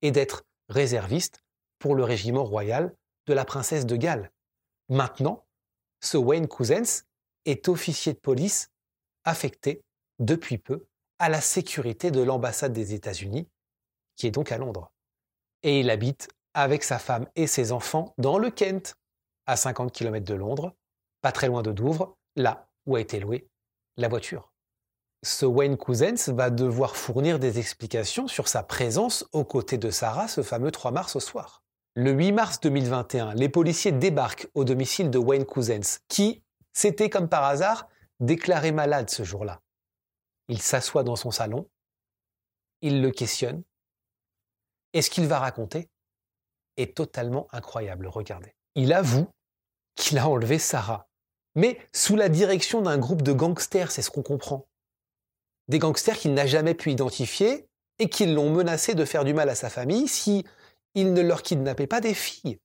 et 0.00 0.12
d'être 0.12 0.44
réserviste 0.68 1.42
pour 1.80 1.96
le 1.96 2.04
régiment 2.04 2.44
royal 2.44 2.94
de 3.26 3.34
la 3.34 3.44
princesse 3.44 3.84
de 3.84 3.96
Galles. 3.96 4.30
Maintenant, 4.88 5.44
ce 5.98 6.18
Wayne 6.18 6.46
Cousins 6.46 7.02
est 7.46 7.68
officier 7.68 8.12
de 8.12 8.20
police 8.20 8.70
affecté 9.24 9.82
depuis 10.22 10.58
peu 10.58 10.86
à 11.18 11.28
la 11.28 11.40
sécurité 11.40 12.10
de 12.10 12.22
l'ambassade 12.22 12.72
des 12.72 12.94
États-Unis, 12.94 13.48
qui 14.16 14.26
est 14.26 14.30
donc 14.30 14.52
à 14.52 14.58
Londres. 14.58 14.92
Et 15.62 15.80
il 15.80 15.90
habite 15.90 16.28
avec 16.54 16.84
sa 16.84 16.98
femme 16.98 17.26
et 17.36 17.46
ses 17.46 17.72
enfants 17.72 18.14
dans 18.18 18.38
le 18.38 18.50
Kent, 18.50 18.96
à 19.46 19.56
50 19.56 19.92
km 19.92 20.24
de 20.24 20.34
Londres, 20.34 20.74
pas 21.20 21.32
très 21.32 21.48
loin 21.48 21.62
de 21.62 21.72
Douvres, 21.72 22.16
là 22.36 22.68
où 22.86 22.96
a 22.96 23.00
été 23.00 23.20
louée 23.20 23.48
la 23.96 24.08
voiture. 24.08 24.52
Ce 25.24 25.46
Wayne 25.46 25.76
Cousins 25.76 26.32
va 26.32 26.50
devoir 26.50 26.96
fournir 26.96 27.38
des 27.38 27.58
explications 27.58 28.26
sur 28.26 28.48
sa 28.48 28.62
présence 28.62 29.24
aux 29.32 29.44
côtés 29.44 29.78
de 29.78 29.90
Sarah 29.90 30.26
ce 30.26 30.42
fameux 30.42 30.70
3 30.70 30.90
mars 30.90 31.14
au 31.14 31.20
soir. 31.20 31.62
Le 31.94 32.10
8 32.10 32.32
mars 32.32 32.60
2021, 32.60 33.34
les 33.34 33.48
policiers 33.48 33.92
débarquent 33.92 34.48
au 34.54 34.64
domicile 34.64 35.10
de 35.10 35.18
Wayne 35.18 35.44
Cousins, 35.44 36.00
qui 36.08 36.42
s'était 36.72 37.10
comme 37.10 37.28
par 37.28 37.44
hasard 37.44 37.88
déclaré 38.18 38.72
malade 38.72 39.10
ce 39.10 39.22
jour-là. 39.22 39.60
Il 40.52 40.60
s'assoit 40.60 41.02
dans 41.02 41.16
son 41.16 41.30
salon, 41.30 41.66
il 42.82 43.00
le 43.00 43.10
questionne, 43.10 43.62
et 44.92 45.00
ce 45.00 45.08
qu'il 45.08 45.26
va 45.26 45.38
raconter 45.38 45.88
est 46.76 46.94
totalement 46.94 47.48
incroyable, 47.52 48.06
regardez. 48.06 48.54
Il 48.74 48.92
avoue 48.92 49.26
qu'il 49.94 50.18
a 50.18 50.28
enlevé 50.28 50.58
Sarah, 50.58 51.08
mais 51.54 51.80
sous 51.94 52.16
la 52.16 52.28
direction 52.28 52.82
d'un 52.82 52.98
groupe 52.98 53.22
de 53.22 53.32
gangsters, 53.32 53.90
c'est 53.90 54.02
ce 54.02 54.10
qu'on 54.10 54.22
comprend. 54.22 54.68
Des 55.68 55.78
gangsters 55.78 56.18
qu'il 56.18 56.34
n'a 56.34 56.46
jamais 56.46 56.74
pu 56.74 56.90
identifier 56.90 57.66
et 57.98 58.10
qui 58.10 58.26
l'ont 58.26 58.50
menacé 58.50 58.94
de 58.94 59.06
faire 59.06 59.24
du 59.24 59.32
mal 59.32 59.48
à 59.48 59.54
sa 59.54 59.70
famille 59.70 60.06
si 60.06 60.44
il 60.92 61.14
ne 61.14 61.22
leur 61.22 61.40
kidnappait 61.40 61.86
pas 61.86 62.02
des 62.02 62.12
filles. 62.12 62.60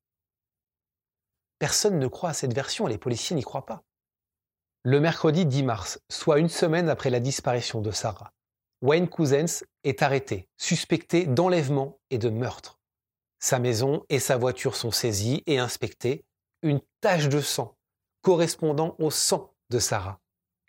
Personne 1.57 1.99
ne 1.99 2.07
croit 2.07 2.31
à 2.31 2.33
cette 2.33 2.53
version, 2.53 2.85
les 2.85 2.97
policiers 2.97 3.37
n'y 3.37 3.43
croient 3.43 3.65
pas. 3.65 3.85
Le 4.89 5.01
mercredi 5.01 5.45
10 5.45 5.63
mars, 5.63 5.99
soit 6.07 6.39
une 6.39 6.47
semaine 6.47 6.87
après 6.87 7.09
la 7.09 7.19
disparition 7.19 7.81
de 7.81 7.91
Sarah, 7.91 8.31
Wayne 8.81 9.09
Cousins 9.09 9.65
est 9.83 10.01
arrêté, 10.01 10.47
suspecté 10.55 11.25
d'enlèvement 11.25 11.99
et 12.09 12.17
de 12.17 12.29
meurtre. 12.29 12.79
Sa 13.37 13.59
maison 13.59 14.05
et 14.07 14.19
sa 14.19 14.37
voiture 14.37 14.77
sont 14.77 14.91
saisies 14.91 15.43
et 15.45 15.59
inspectées. 15.59 16.23
Une 16.61 16.79
tache 17.01 17.27
de 17.27 17.41
sang 17.41 17.75
correspondant 18.21 18.95
au 18.97 19.11
sang 19.11 19.53
de 19.71 19.77
Sarah 19.77 20.21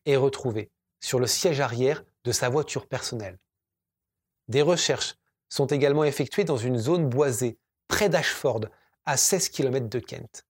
est 0.05 0.17
retrouvée 0.17 0.73
sur 0.99 1.21
le 1.21 1.29
siège 1.29 1.61
arrière 1.61 2.03
de 2.25 2.33
sa 2.33 2.49
voiture 2.49 2.89
personnelle. 2.89 3.39
Des 4.49 4.63
recherches 4.63 5.15
sont 5.49 5.67
également 5.67 6.03
effectuées 6.03 6.43
dans 6.43 6.57
une 6.57 6.79
zone 6.79 7.09
boisée 7.09 7.57
près 7.87 8.09
d'Ashford, 8.09 8.63
à 9.05 9.17
16 9.17 9.51
km 9.51 9.89
de 9.89 10.01
Kent. 10.01 10.45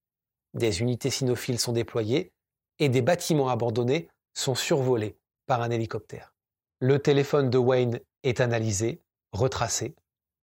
Des 0.55 0.81
unités 0.81 1.11
cynophiles 1.11 1.59
sont 1.59 1.73
déployées 1.73 2.33
et 2.79 2.89
des 2.89 3.01
bâtiments 3.01 3.49
abandonnés 3.49 4.09
sont 4.33 4.55
survolés 4.55 5.17
par 5.45 5.61
un 5.61 5.69
hélicoptère. 5.69 6.33
Le 6.79 6.99
téléphone 6.99 7.49
de 7.49 7.57
Wayne 7.57 7.99
est 8.23 8.39
analysé, 8.39 9.01
retracé, 9.31 9.95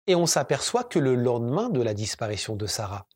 et 0.08 0.15
on 0.15 0.25
s'aperçoit 0.25 0.84
que 0.84 1.00
le 1.00 1.15
lendemain 1.15 1.70
de 1.70 1.82
la 1.82 1.94
disparition 1.94 2.56
de 2.56 2.68
Sarah, 2.68 3.08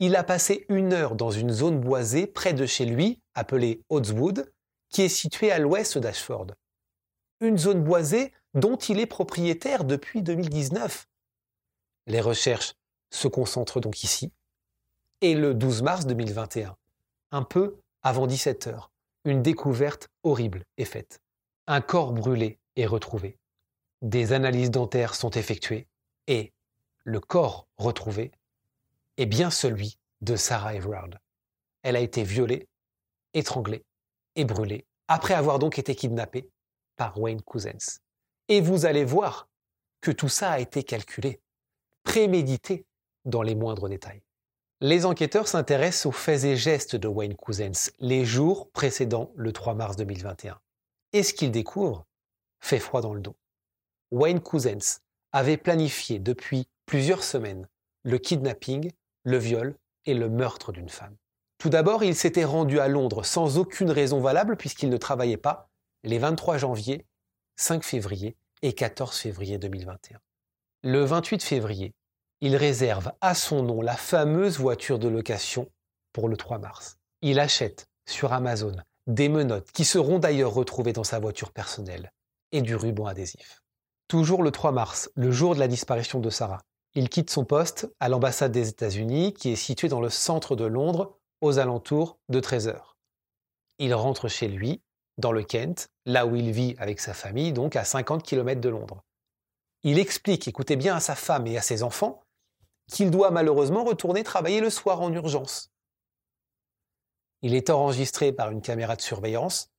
il 0.00 0.16
a 0.16 0.24
passé 0.24 0.66
une 0.68 0.92
heure 0.92 1.14
dans 1.14 1.30
une 1.30 1.52
zone 1.52 1.80
boisée 1.80 2.26
près 2.26 2.52
de 2.52 2.66
chez 2.66 2.84
lui, 2.84 3.22
appelée 3.34 3.82
Oddswood, 3.88 4.52
qui 4.88 5.02
est 5.02 5.08
située 5.08 5.52
à 5.52 5.58
l'ouest 5.58 5.98
d'Ashford. 5.98 6.48
Une 7.40 7.58
zone 7.58 7.82
boisée 7.82 8.32
dont 8.54 8.76
il 8.76 8.98
est 8.98 9.06
propriétaire 9.06 9.84
depuis 9.84 10.22
2019. 10.22 11.06
Les 12.06 12.20
recherches 12.20 12.74
se 13.10 13.28
concentrent 13.28 13.80
donc 13.80 14.02
ici. 14.02 14.32
Et 15.20 15.34
le 15.34 15.54
12 15.54 15.82
mars 15.82 16.06
2021, 16.06 16.76
un 17.30 17.42
peu 17.42 17.78
avant 18.04 18.26
17 18.26 18.66
heures, 18.66 18.92
une 19.24 19.42
découverte 19.42 20.10
horrible 20.22 20.64
est 20.76 20.84
faite. 20.84 21.22
Un 21.66 21.80
corps 21.80 22.12
brûlé 22.12 22.58
est 22.76 22.84
retrouvé. 22.84 23.38
Des 24.02 24.34
analyses 24.34 24.70
dentaires 24.70 25.14
sont 25.14 25.30
effectuées 25.30 25.88
et 26.26 26.52
le 27.04 27.18
corps 27.18 27.66
retrouvé 27.78 28.30
est 29.16 29.24
bien 29.24 29.50
celui 29.50 29.98
de 30.20 30.36
Sarah 30.36 30.74
Everard. 30.74 31.18
Elle 31.82 31.96
a 31.96 32.00
été 32.00 32.24
violée, 32.24 32.68
étranglée 33.32 33.86
et 34.36 34.44
brûlée 34.44 34.86
après 35.08 35.34
avoir 35.34 35.58
donc 35.58 35.78
été 35.78 35.94
kidnappée 35.94 36.50
par 36.96 37.18
Wayne 37.18 37.40
Cousins. 37.40 38.00
Et 38.48 38.60
vous 38.60 38.84
allez 38.84 39.06
voir 39.06 39.48
que 40.02 40.10
tout 40.10 40.28
ça 40.28 40.50
a 40.50 40.60
été 40.60 40.82
calculé, 40.82 41.40
prémédité 42.02 42.84
dans 43.24 43.42
les 43.42 43.54
moindres 43.54 43.88
détails. 43.88 44.22
Les 44.86 45.06
enquêteurs 45.06 45.48
s'intéressent 45.48 46.04
aux 46.04 46.12
faits 46.12 46.44
et 46.44 46.56
gestes 46.56 46.94
de 46.94 47.08
Wayne 47.08 47.36
Cousins 47.36 47.88
les 48.00 48.26
jours 48.26 48.70
précédant 48.70 49.32
le 49.34 49.50
3 49.50 49.72
mars 49.72 49.96
2021. 49.96 50.60
Et 51.14 51.22
ce 51.22 51.32
qu'ils 51.32 51.50
découvrent 51.50 52.04
fait 52.60 52.78
froid 52.78 53.00
dans 53.00 53.14
le 53.14 53.22
dos. 53.22 53.34
Wayne 54.10 54.42
Cousins 54.42 55.00
avait 55.32 55.56
planifié 55.56 56.18
depuis 56.18 56.68
plusieurs 56.84 57.24
semaines 57.24 57.66
le 58.02 58.18
kidnapping, 58.18 58.92
le 59.22 59.38
viol 59.38 59.74
et 60.04 60.12
le 60.12 60.28
meurtre 60.28 60.70
d'une 60.70 60.90
femme. 60.90 61.16
Tout 61.56 61.70
d'abord, 61.70 62.04
il 62.04 62.14
s'était 62.14 62.44
rendu 62.44 62.78
à 62.78 62.86
Londres 62.86 63.24
sans 63.24 63.56
aucune 63.56 63.90
raison 63.90 64.20
valable 64.20 64.58
puisqu'il 64.58 64.90
ne 64.90 64.98
travaillait 64.98 65.38
pas 65.38 65.70
les 66.02 66.18
23 66.18 66.58
janvier 66.58 67.06
5 67.56 67.82
février 67.82 68.36
et 68.60 68.74
14 68.74 69.16
février 69.16 69.56
2021. 69.56 70.20
Le 70.82 71.04
28 71.04 71.42
février, 71.42 71.94
il 72.44 72.56
réserve 72.56 73.10
à 73.22 73.34
son 73.34 73.62
nom 73.62 73.80
la 73.80 73.96
fameuse 73.96 74.58
voiture 74.58 74.98
de 74.98 75.08
location 75.08 75.66
pour 76.12 76.28
le 76.28 76.36
3 76.36 76.58
mars. 76.58 76.98
Il 77.22 77.40
achète 77.40 77.86
sur 78.06 78.34
Amazon 78.34 78.76
des 79.06 79.30
menottes 79.30 79.72
qui 79.72 79.86
seront 79.86 80.18
d'ailleurs 80.18 80.52
retrouvées 80.52 80.92
dans 80.92 81.04
sa 81.04 81.18
voiture 81.18 81.52
personnelle 81.52 82.12
et 82.52 82.60
du 82.60 82.76
ruban 82.76 83.06
adhésif. 83.06 83.62
Toujours 84.08 84.42
le 84.42 84.50
3 84.50 84.72
mars, 84.72 85.10
le 85.14 85.30
jour 85.30 85.54
de 85.54 85.58
la 85.58 85.68
disparition 85.68 86.20
de 86.20 86.28
Sarah, 86.28 86.60
il 86.94 87.08
quitte 87.08 87.30
son 87.30 87.46
poste 87.46 87.88
à 87.98 88.10
l'ambassade 88.10 88.52
des 88.52 88.68
États-Unis 88.68 89.32
qui 89.32 89.52
est 89.52 89.56
située 89.56 89.88
dans 89.88 90.02
le 90.02 90.10
centre 90.10 90.54
de 90.54 90.66
Londres 90.66 91.16
aux 91.40 91.58
alentours 91.58 92.18
de 92.28 92.40
13 92.40 92.68
heures. 92.68 92.98
Il 93.78 93.94
rentre 93.94 94.28
chez 94.28 94.48
lui 94.48 94.82
dans 95.16 95.32
le 95.32 95.44
Kent, 95.44 95.88
là 96.04 96.26
où 96.26 96.36
il 96.36 96.50
vit 96.50 96.74
avec 96.76 97.00
sa 97.00 97.14
famille, 97.14 97.54
donc 97.54 97.74
à 97.74 97.84
50 97.84 98.22
km 98.22 98.60
de 98.60 98.68
Londres. 98.68 99.02
Il 99.82 99.98
explique, 99.98 100.46
écoutez 100.46 100.76
bien, 100.76 100.96
à 100.96 101.00
sa 101.00 101.14
femme 101.14 101.46
et 101.46 101.56
à 101.56 101.62
ses 101.62 101.82
enfants 101.82 102.23
qu'il 102.90 103.10
doit 103.10 103.30
malheureusement 103.30 103.84
retourner 103.84 104.22
travailler 104.22 104.60
le 104.60 104.70
soir 104.70 105.00
en 105.00 105.12
urgence. 105.12 105.70
Il 107.42 107.54
est 107.54 107.70
enregistré 107.70 108.32
par 108.32 108.50
une 108.50 108.62
caméra 108.62 108.96
de 108.96 109.02
surveillance 109.02 109.70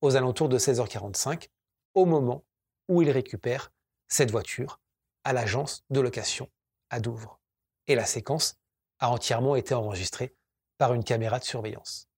aux 0.00 0.16
alentours 0.16 0.48
de 0.48 0.58
16h45, 0.58 1.48
au 1.94 2.04
moment 2.04 2.44
où 2.88 3.02
il 3.02 3.10
récupère 3.10 3.72
cette 4.06 4.30
voiture 4.30 4.80
à 5.24 5.32
l'agence 5.32 5.84
de 5.90 6.00
location 6.00 6.48
à 6.90 7.00
Douvres. 7.00 7.40
Et 7.86 7.94
la 7.94 8.04
séquence 8.04 8.56
a 9.00 9.10
entièrement 9.10 9.56
été 9.56 9.74
enregistrée 9.74 10.34
par 10.78 10.94
une 10.94 11.04
caméra 11.04 11.38
de 11.38 11.44
surveillance. 11.44 12.08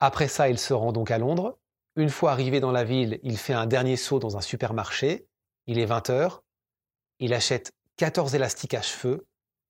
Après 0.00 0.28
ça, 0.28 0.48
il 0.48 0.58
se 0.58 0.74
rend 0.74 0.92
donc 0.92 1.10
à 1.10 1.18
Londres, 1.18 1.58
une 1.96 2.08
fois 2.08 2.32
arrivé 2.32 2.60
dans 2.60 2.72
la 2.72 2.84
ville, 2.84 3.20
il 3.22 3.36
fait 3.36 3.52
un 3.52 3.66
dernier 3.66 3.96
saut 3.96 4.18
dans 4.18 4.38
un 4.38 4.40
supermarché. 4.40 5.26
Il 5.66 5.78
est 5.78 5.84
20 5.84 6.08
heures. 6.08 6.42
Il 7.18 7.34
achète 7.34 7.72
14 7.96 8.34
élastiques 8.34 8.74
à 8.74 8.80
cheveux, 8.80 9.26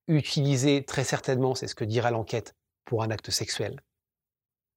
utilisés 0.08 0.84
très 0.84 1.04
certainement, 1.04 1.54
c'est 1.54 1.68
ce 1.68 1.74
que 1.74 1.84
dira 1.84 2.10
l'enquête, 2.10 2.54
pour 2.84 3.02
un 3.02 3.10
acte 3.10 3.30
sexuel. 3.30 3.80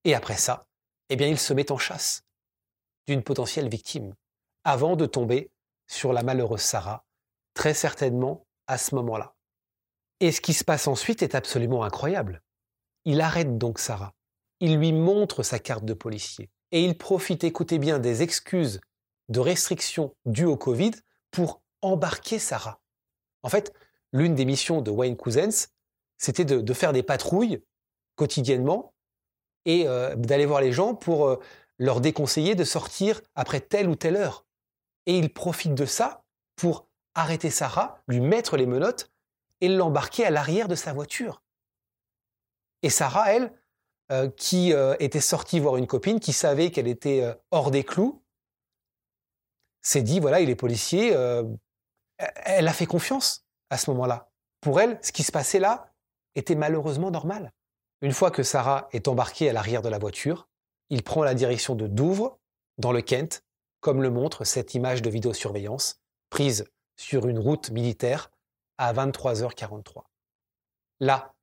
Et 0.03 0.15
après 0.15 0.37
ça, 0.37 0.67
eh 1.09 1.15
bien, 1.15 1.27
il 1.27 1.39
se 1.39 1.53
met 1.53 1.71
en 1.71 1.77
chasse 1.77 2.23
d'une 3.07 3.23
potentielle 3.23 3.69
victime, 3.69 4.15
avant 4.63 4.95
de 4.95 5.05
tomber 5.05 5.51
sur 5.87 6.13
la 6.13 6.23
malheureuse 6.23 6.61
Sarah, 6.61 7.05
très 7.53 7.73
certainement 7.73 8.45
à 8.67 8.77
ce 8.77 8.95
moment-là. 8.95 9.35
Et 10.19 10.31
ce 10.31 10.41
qui 10.41 10.53
se 10.53 10.63
passe 10.63 10.87
ensuite 10.87 11.21
est 11.21 11.35
absolument 11.35 11.83
incroyable. 11.83 12.41
Il 13.03 13.21
arrête 13.21 13.57
donc 13.57 13.79
Sarah. 13.79 14.13
Il 14.59 14.77
lui 14.77 14.93
montre 14.93 15.43
sa 15.43 15.59
carte 15.59 15.85
de 15.85 15.93
policier 15.93 16.49
et 16.71 16.83
il 16.83 16.97
profite, 16.97 17.43
écoutez 17.43 17.77
bien, 17.77 17.99
des 17.99 18.21
excuses 18.23 18.79
de 19.29 19.39
restrictions 19.39 20.15
dues 20.25 20.45
au 20.45 20.57
Covid 20.57 20.91
pour 21.31 21.61
embarquer 21.81 22.39
Sarah. 22.39 22.81
En 23.43 23.49
fait, 23.49 23.73
l'une 24.15 24.33
des 24.33 24.45
missions 24.45 24.81
de 24.81 24.91
Wayne 24.91 25.17
Cousins, 25.17 25.67
c'était 26.17 26.45
de, 26.45 26.73
faire 26.73 26.93
des 26.93 27.03
patrouilles 27.03 27.61
quotidiennement 28.15 28.93
et 29.65 29.87
euh, 29.87 30.15
d'aller 30.15 30.45
voir 30.45 30.61
les 30.61 30.71
gens 30.71 30.95
pour 30.95 31.27
euh, 31.27 31.39
leur 31.79 31.99
déconseiller 31.99 32.55
de 32.55 32.63
sortir 32.63 33.21
après 33.35 33.59
telle 33.59 33.89
ou 33.89 33.95
telle 33.95 34.15
heure. 34.15 34.45
Et 35.05 35.17
il 35.17 35.33
profite 35.33 35.75
de 35.75 35.85
ça 35.85 36.23
pour 36.55 36.87
arrêter 37.13 37.49
Sarah, 37.49 38.01
lui 38.07 38.21
mettre 38.21 38.55
les 38.55 38.65
menottes 38.65 39.11
et 39.59 39.67
l'embarquer 39.67 40.25
à 40.25 40.29
l'arrière 40.29 40.69
de 40.69 40.75
sa 40.75 40.93
voiture. 40.93 41.43
Et 42.83 42.89
Sarah, 42.89 43.33
elle, 43.33 43.51
euh, 44.13 44.29
qui 44.29 44.71
était 44.99 45.19
sortie 45.19 45.59
voir 45.59 45.75
une 45.75 45.87
copine, 45.87 46.21
qui 46.21 46.31
savait 46.31 46.71
qu'elle 46.71 46.87
était 46.87 47.35
hors 47.51 47.69
des 47.69 47.83
clous, 47.83 48.23
s'est 49.81 50.03
dit, 50.03 50.21
voilà, 50.21 50.39
il 50.39 50.49
est 50.49 50.55
policier, 50.55 51.09
elle 52.17 52.67
a 52.67 52.73
fait 52.73 52.85
confiance 52.85 53.44
à 53.69 53.77
ce 53.77 53.89
moment-là. 53.91 54.29
Pour 54.61 54.79
elle, 54.79 54.99
ce 55.01 55.11
qui 55.11 55.23
se 55.23 55.31
passait 55.31 55.59
là 55.59 55.93
était 56.35 56.55
malheureusement 56.55 57.11
normal. 57.11 57.51
Une 58.01 58.11
fois 58.11 58.31
que 58.31 58.43
Sarah 58.43 58.89
est 58.91 59.07
embarquée 59.07 59.49
à 59.49 59.53
l'arrière 59.53 59.81
de 59.81 59.89
la 59.89 59.99
voiture, 59.99 60.47
il 60.89 61.03
prend 61.03 61.23
la 61.23 61.33
direction 61.33 61.75
de 61.75 61.87
Douvres, 61.87 62.39
dans 62.77 62.91
le 62.91 63.01
Kent, 63.01 63.43
comme 63.79 64.01
le 64.01 64.09
montre 64.09 64.43
cette 64.43 64.73
image 64.73 65.01
de 65.01 65.09
vidéosurveillance 65.09 65.99
prise 66.29 66.65
sur 66.97 67.27
une 67.27 67.39
route 67.39 67.69
militaire 67.71 68.31
à 68.77 68.93
23h43. 68.93 70.03
Là, 70.99 71.33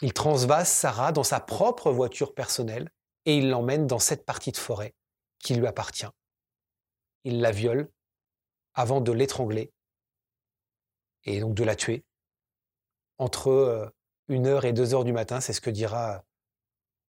il 0.00 0.12
transvase 0.12 0.68
Sarah 0.68 1.12
dans 1.12 1.24
sa 1.24 1.40
propre 1.40 1.90
voiture 1.90 2.34
personnelle 2.34 2.90
et 3.24 3.36
il 3.36 3.50
l'emmène 3.50 3.86
dans 3.86 3.98
cette 3.98 4.24
partie 4.24 4.52
de 4.52 4.56
forêt 4.56 4.94
qui 5.38 5.54
lui 5.54 5.66
appartient. 5.66 6.06
Il 7.24 7.40
la 7.40 7.50
viole 7.50 7.90
avant 8.74 9.00
de 9.00 9.12
l'étrangler 9.12 9.72
et 11.24 11.40
donc 11.40 11.54
de 11.54 11.64
la 11.64 11.76
tuer 11.76 12.04
entre 13.22 13.92
1h 14.28 14.46
euh, 14.46 14.60
et 14.62 14.72
2h 14.72 15.04
du 15.04 15.12
matin, 15.12 15.40
c'est 15.40 15.52
ce 15.52 15.60
que 15.60 15.70
dira 15.70 16.24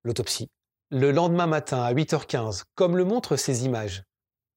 l'autopsie. 0.05 0.51
Le 0.91 1.11
lendemain 1.11 1.47
matin, 1.47 1.83
à 1.83 1.93
8h15, 1.95 2.65
comme 2.75 2.97
le 2.97 3.05
montrent 3.05 3.37
ces 3.37 3.65
images, 3.65 4.05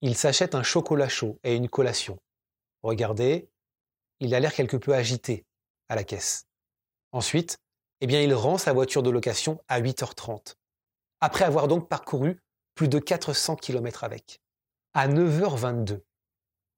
il 0.01 0.15
s'achète 0.15 0.53
un 0.53 0.63
chocolat 0.63 1.07
chaud 1.07 1.39
et 1.43 1.55
une 1.55 1.69
collation. 1.69 2.19
Regardez, 2.83 3.49
il 4.19 4.35
a 4.35 4.39
l'air 4.39 4.53
quelque 4.53 4.77
peu 4.77 4.93
agité 4.93 5.45
à 5.87 5.95
la 5.95 6.03
caisse. 6.03 6.45
Ensuite, 7.11 7.57
eh 8.01 8.07
bien, 8.07 8.21
il 8.21 8.33
rend 8.33 8.57
sa 8.57 8.73
voiture 8.73 9.01
de 9.01 9.09
location 9.09 9.61
à 9.69 9.79
8h30, 9.79 10.55
après 11.21 11.45
avoir 11.45 11.67
donc 11.69 11.87
parcouru 11.87 12.41
plus 12.75 12.89
de 12.89 12.99
400 12.99 13.55
km 13.55 14.03
avec. 14.03 14.41
À 14.93 15.07
9h22, 15.07 16.01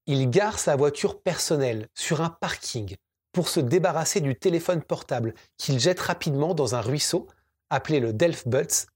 il 0.08 0.30
gare 0.30 0.58
sa 0.58 0.76
voiture 0.78 1.22
personnelle 1.22 1.90
sur 1.94 2.22
un 2.22 2.30
parking 2.30 2.96
pour 3.34 3.50
se 3.50 3.60
débarrasser 3.60 4.22
du 4.22 4.36
téléphone 4.36 4.82
portable 4.82 5.34
qu'il 5.58 5.80
jette 5.80 6.00
rapidement 6.00 6.56
dans 6.56 6.76
un 6.76 6.82
ruisseau 6.82 7.28
appelé 7.70 8.00
le 8.00 8.14
Delft 8.14 8.48
Butts, 8.48 8.88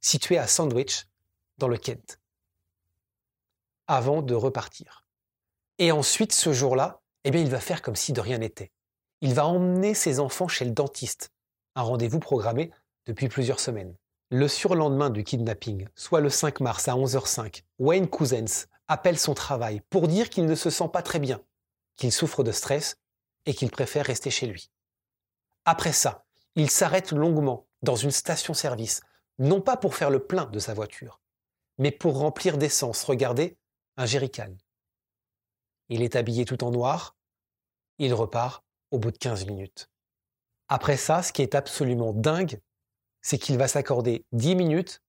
situé 0.00 0.38
à 0.38 0.46
Sandwich, 0.46 1.06
dans 1.58 1.68
le 1.68 1.76
Kent, 1.76 2.18
avant 3.86 4.22
de 4.22 4.34
repartir. 4.34 5.04
Et 5.78 5.92
ensuite, 5.92 6.32
ce 6.32 6.54
jour-là, 6.54 7.02
eh 7.24 7.30
bien, 7.30 7.42
il 7.42 7.50
va 7.50 7.60
faire 7.60 7.82
comme 7.82 7.96
si 7.96 8.14
de 8.14 8.20
rien 8.20 8.38
n'était. 8.38 8.72
Il 9.20 9.34
va 9.34 9.46
emmener 9.46 9.92
ses 9.92 10.20
enfants 10.20 10.48
chez 10.48 10.64
le 10.64 10.70
dentiste, 10.70 11.32
un 11.74 11.82
rendez-vous 11.82 12.18
programmé 12.18 12.70
depuis 13.04 13.28
plusieurs 13.28 13.60
semaines. 13.60 13.94
Le 14.30 14.48
surlendemain 14.48 15.10
du 15.10 15.22
kidnapping, 15.22 15.86
soit 15.94 16.20
le 16.20 16.30
5 16.30 16.60
mars 16.60 16.88
à 16.88 16.94
11h05, 16.94 17.62
Wayne 17.78 18.08
Cousins 18.08 18.66
appelle 18.90 19.20
son 19.20 19.34
travail 19.34 19.82
pour 19.88 20.08
dire 20.08 20.28
qu'il 20.28 20.46
ne 20.46 20.56
se 20.56 20.68
sent 20.68 20.88
pas 20.92 21.02
très 21.02 21.20
bien, 21.20 21.40
qu'il 21.94 22.10
souffre 22.10 22.42
de 22.42 22.50
stress 22.50 22.96
et 23.46 23.54
qu'il 23.54 23.70
préfère 23.70 24.04
rester 24.04 24.30
chez 24.30 24.48
lui. 24.48 24.72
Après 25.64 25.92
ça, 25.92 26.26
il 26.56 26.68
s'arrête 26.70 27.12
longuement 27.12 27.68
dans 27.82 27.94
une 27.94 28.10
station-service, 28.10 29.00
non 29.38 29.60
pas 29.60 29.76
pour 29.76 29.94
faire 29.94 30.10
le 30.10 30.26
plein 30.26 30.46
de 30.46 30.58
sa 30.58 30.74
voiture, 30.74 31.20
mais 31.78 31.92
pour 31.92 32.18
remplir 32.18 32.58
d'essence, 32.58 33.04
regardez, 33.04 33.56
un 33.96 34.06
jerrycan. 34.06 34.56
Il 35.88 36.02
est 36.02 36.16
habillé 36.16 36.44
tout 36.44 36.64
en 36.64 36.72
noir, 36.72 37.16
il 37.98 38.12
repart 38.12 38.64
au 38.90 38.98
bout 38.98 39.12
de 39.12 39.18
15 39.18 39.46
minutes. 39.46 39.88
Après 40.68 40.96
ça, 40.96 41.22
ce 41.22 41.32
qui 41.32 41.42
est 41.42 41.54
absolument 41.54 42.12
dingue, 42.12 42.60
c'est 43.22 43.38
qu'il 43.38 43.56
va 43.56 43.68
s'accorder 43.68 44.26
10 44.32 44.56
minutes 44.56 45.00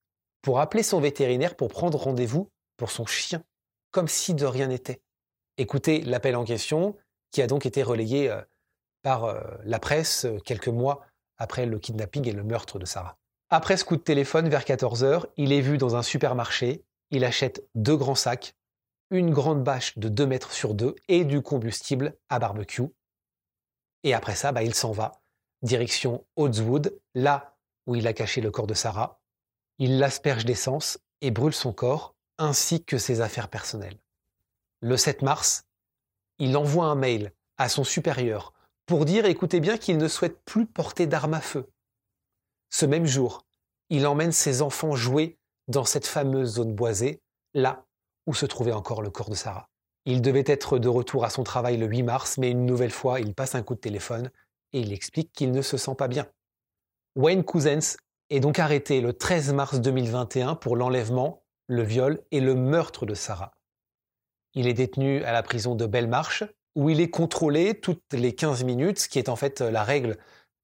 pour 0.43 0.59
appeler 0.59 0.83
son 0.83 0.99
vétérinaire 0.99 1.55
pour 1.55 1.69
prendre 1.69 1.97
rendez-vous 1.97 2.51
pour 2.77 2.91
son 2.91 3.07
chien 3.07 3.43
comme 3.91 4.07
si 4.07 4.33
de 4.33 4.45
rien 4.45 4.67
n'était. 4.67 5.01
Écoutez 5.57 6.01
l'appel 6.01 6.35
en 6.35 6.43
question, 6.43 6.95
qui 7.31 7.41
a 7.41 7.47
donc 7.47 7.65
été 7.65 7.83
relayé 7.83 8.29
euh, 8.29 8.41
par 9.01 9.25
euh, 9.25 9.41
la 9.63 9.79
presse 9.79 10.25
euh, 10.25 10.39
quelques 10.39 10.67
mois 10.67 11.05
après 11.37 11.65
le 11.65 11.79
kidnapping 11.79 12.27
et 12.27 12.31
le 12.33 12.43
meurtre 12.43 12.79
de 12.79 12.85
Sarah. 12.85 13.17
Après 13.49 13.77
ce 13.77 13.83
coup 13.83 13.97
de 13.97 14.01
téléphone, 14.01 14.47
vers 14.49 14.63
14h, 14.63 15.25
il 15.37 15.51
est 15.51 15.61
vu 15.61 15.77
dans 15.77 15.95
un 15.95 16.03
supermarché, 16.03 16.83
il 17.09 17.25
achète 17.25 17.67
deux 17.75 17.97
grands 17.97 18.15
sacs, 18.15 18.55
une 19.09 19.31
grande 19.31 19.63
bâche 19.63 19.97
de 19.97 20.07
2 20.07 20.25
mètres 20.25 20.53
sur 20.53 20.73
2 20.73 20.95
et 21.09 21.25
du 21.25 21.41
combustible 21.41 22.15
à 22.29 22.39
barbecue. 22.39 22.87
Et 24.03 24.13
après 24.13 24.35
ça, 24.35 24.51
bah, 24.51 24.63
il 24.63 24.73
s'en 24.73 24.93
va, 24.93 25.21
direction 25.61 26.25
Oddswood, 26.37 26.97
là 27.13 27.55
où 27.87 27.95
il 27.95 28.07
a 28.07 28.13
caché 28.13 28.39
le 28.39 28.51
corps 28.51 28.67
de 28.67 28.73
Sarah. 28.73 29.19
Il 29.79 29.99
l'asperge 29.99 30.45
d'essence 30.45 30.99
et 31.21 31.31
brûle 31.31 31.53
son 31.53 31.73
corps 31.73 32.15
ainsi 32.41 32.83
que 32.83 32.97
ses 32.97 33.21
affaires 33.21 33.49
personnelles. 33.49 33.99
Le 34.81 34.97
7 34.97 35.21
mars, 35.21 35.65
il 36.39 36.57
envoie 36.57 36.85
un 36.85 36.95
mail 36.95 37.31
à 37.57 37.69
son 37.69 37.83
supérieur 37.83 38.53
pour 38.87 39.05
dire, 39.05 39.25
écoutez 39.25 39.59
bien, 39.59 39.77
qu'il 39.77 39.97
ne 39.97 40.07
souhaite 40.07 40.43
plus 40.43 40.65
porter 40.65 41.05
d'armes 41.05 41.35
à 41.35 41.41
feu. 41.41 41.69
Ce 42.69 42.85
même 42.85 43.05
jour, 43.05 43.45
il 43.89 44.07
emmène 44.07 44.31
ses 44.31 44.61
enfants 44.61 44.95
jouer 44.95 45.37
dans 45.67 45.85
cette 45.85 46.07
fameuse 46.07 46.55
zone 46.55 46.73
boisée, 46.73 47.21
là 47.53 47.85
où 48.25 48.33
se 48.33 48.45
trouvait 48.45 48.71
encore 48.71 49.01
le 49.01 49.11
corps 49.11 49.29
de 49.29 49.35
Sarah. 49.35 49.69
Il 50.05 50.21
devait 50.21 50.43
être 50.47 50.79
de 50.79 50.87
retour 50.87 51.23
à 51.23 51.29
son 51.29 51.43
travail 51.43 51.77
le 51.77 51.85
8 51.85 52.03
mars, 52.03 52.37
mais 52.39 52.49
une 52.49 52.65
nouvelle 52.65 52.91
fois, 52.91 53.19
il 53.19 53.35
passe 53.35 53.53
un 53.53 53.61
coup 53.61 53.75
de 53.75 53.79
téléphone 53.79 54.31
et 54.73 54.79
il 54.79 54.91
explique 54.93 55.31
qu'il 55.31 55.51
ne 55.51 55.61
se 55.61 55.77
sent 55.77 55.95
pas 55.95 56.07
bien. 56.07 56.25
Wayne 57.15 57.43
Cousins 57.43 57.97
est 58.31 58.39
donc 58.39 58.57
arrêté 58.57 58.99
le 59.01 59.13
13 59.13 59.53
mars 59.53 59.79
2021 59.79 60.55
pour 60.55 60.75
l'enlèvement 60.75 61.43
le 61.71 61.83
viol 61.83 62.19
et 62.31 62.41
le 62.41 62.53
meurtre 62.53 63.05
de 63.05 63.13
Sarah. 63.13 63.53
Il 64.53 64.67
est 64.67 64.73
détenu 64.73 65.23
à 65.23 65.31
la 65.31 65.41
prison 65.41 65.73
de 65.73 65.85
Belmarsh, 65.85 66.43
où 66.75 66.89
il 66.89 66.99
est 66.99 67.09
contrôlé 67.09 67.79
toutes 67.79 68.11
les 68.11 68.35
15 68.35 68.65
minutes, 68.65 68.99
ce 68.99 69.07
qui 69.07 69.19
est 69.19 69.29
en 69.29 69.37
fait 69.37 69.61
la 69.61 69.83
règle 69.83 70.17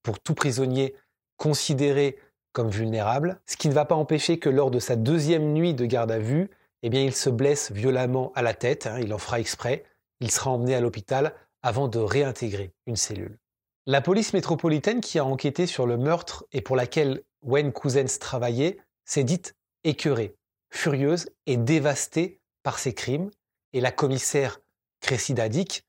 pour 0.03 0.19
tout 0.19 0.33
prisonnier 0.33 0.95
considéré 1.37 2.17
comme 2.51 2.69
vulnérable, 2.69 3.39
ce 3.45 3.55
qui 3.55 3.69
ne 3.69 3.73
va 3.73 3.85
pas 3.85 3.95
empêcher 3.95 4.37
que 4.37 4.49
lors 4.49 4.69
de 4.69 4.79
sa 4.79 4.97
deuxième 4.97 5.53
nuit 5.53 5.73
de 5.73 5.85
garde 5.85 6.11
à 6.11 6.19
vue, 6.19 6.49
eh 6.83 6.89
bien, 6.89 7.03
il 7.03 7.15
se 7.15 7.29
blesse 7.29 7.71
violemment 7.71 8.33
à 8.35 8.41
la 8.41 8.53
tête, 8.53 8.85
hein, 8.85 8.99
il 8.99 9.13
en 9.13 9.17
fera 9.17 9.39
exprès, 9.39 9.85
il 10.19 10.29
sera 10.29 10.51
emmené 10.51 10.75
à 10.75 10.81
l'hôpital 10.81 11.33
avant 11.61 11.87
de 11.87 11.99
réintégrer 11.99 12.73
une 12.85 12.97
cellule. 12.97 13.39
La 13.85 14.01
police 14.01 14.33
métropolitaine 14.33 14.99
qui 14.99 15.19
a 15.19 15.25
enquêté 15.25 15.67
sur 15.67 15.87
le 15.87 15.95
meurtre 15.95 16.45
et 16.51 16.59
pour 16.59 16.75
laquelle 16.75 17.23
Wayne 17.43 17.71
Cousins 17.71 18.17
travaillait 18.19 18.77
s'est 19.05 19.23
dite 19.23 19.55
écœurée 19.85 20.35
furieuse 20.69 21.29
et 21.45 21.57
dévastée 21.57 22.39
par 22.63 22.79
ces 22.79 22.93
crimes, 22.93 23.31
et 23.73 23.81
la 23.81 23.91
commissaire 23.91 24.59
Cressida 25.01 25.49
Dick 25.49 25.85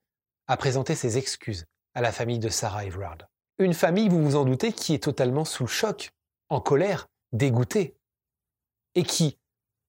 a 0.47 0.57
présenté 0.57 0.95
ses 0.95 1.19
excuses 1.19 1.67
à 1.95 2.01
la 2.01 2.13
famille 2.13 2.39
de 2.39 2.49
Sarah 2.49 2.85
Everard. 2.85 3.19
Une 3.59 3.75
famille, 3.75 4.09
vous 4.09 4.23
vous 4.23 4.37
en 4.37 4.45
doutez, 4.45 4.73
qui 4.73 4.95
est 4.95 5.03
totalement 5.03 5.45
sous 5.45 5.65
le 5.65 5.69
choc, 5.69 6.13
en 6.49 6.61
colère, 6.61 7.09
dégoûtée, 7.33 7.97
et 8.95 9.03
qui 9.03 9.39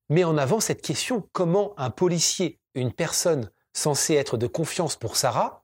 met 0.10 0.24
en 0.24 0.38
avant 0.38 0.60
cette 0.60 0.82
question 0.82 1.28
comment 1.32 1.74
un 1.78 1.92
policier, 1.92 2.60
une 2.74 2.92
personne 2.92 3.52
censée 3.74 4.16
être 4.16 4.38
de 4.38 4.48
confiance 4.48 4.96
pour 4.96 5.16
Sarah, 5.16 5.64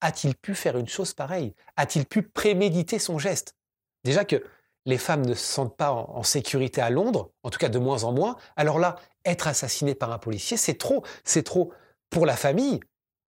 a-t-il 0.00 0.34
pu 0.34 0.54
faire 0.54 0.76
une 0.76 0.88
chose 0.88 1.14
pareille? 1.14 1.54
A-t-il 1.76 2.04
pu 2.04 2.22
préméditer 2.22 2.98
son 2.98 3.18
geste? 3.18 3.56
Déjà 4.02 4.24
que 4.24 4.44
les 4.86 4.98
femmes 4.98 5.24
ne 5.24 5.34
se 5.34 5.46
sentent 5.46 5.76
pas 5.76 5.92
en, 5.92 6.22
sécurité 6.22 6.80
à 6.80 6.90
Londres, 6.90 7.30
en 7.42 7.50
tout 7.50 7.58
cas 7.58 7.68
de 7.68 7.78
moins 7.78 8.04
en 8.04 8.12
moins, 8.12 8.36
alors 8.56 8.78
là, 8.78 8.96
être 9.24 9.48
assassiné 9.48 9.94
par 9.94 10.12
un 10.12 10.18
policier, 10.18 10.56
c'est 10.56 10.74
trop. 10.74 11.02
C'est 11.24 11.42
trop 11.42 11.72
pour 12.10 12.26
la 12.26 12.36
famille, 12.36 12.80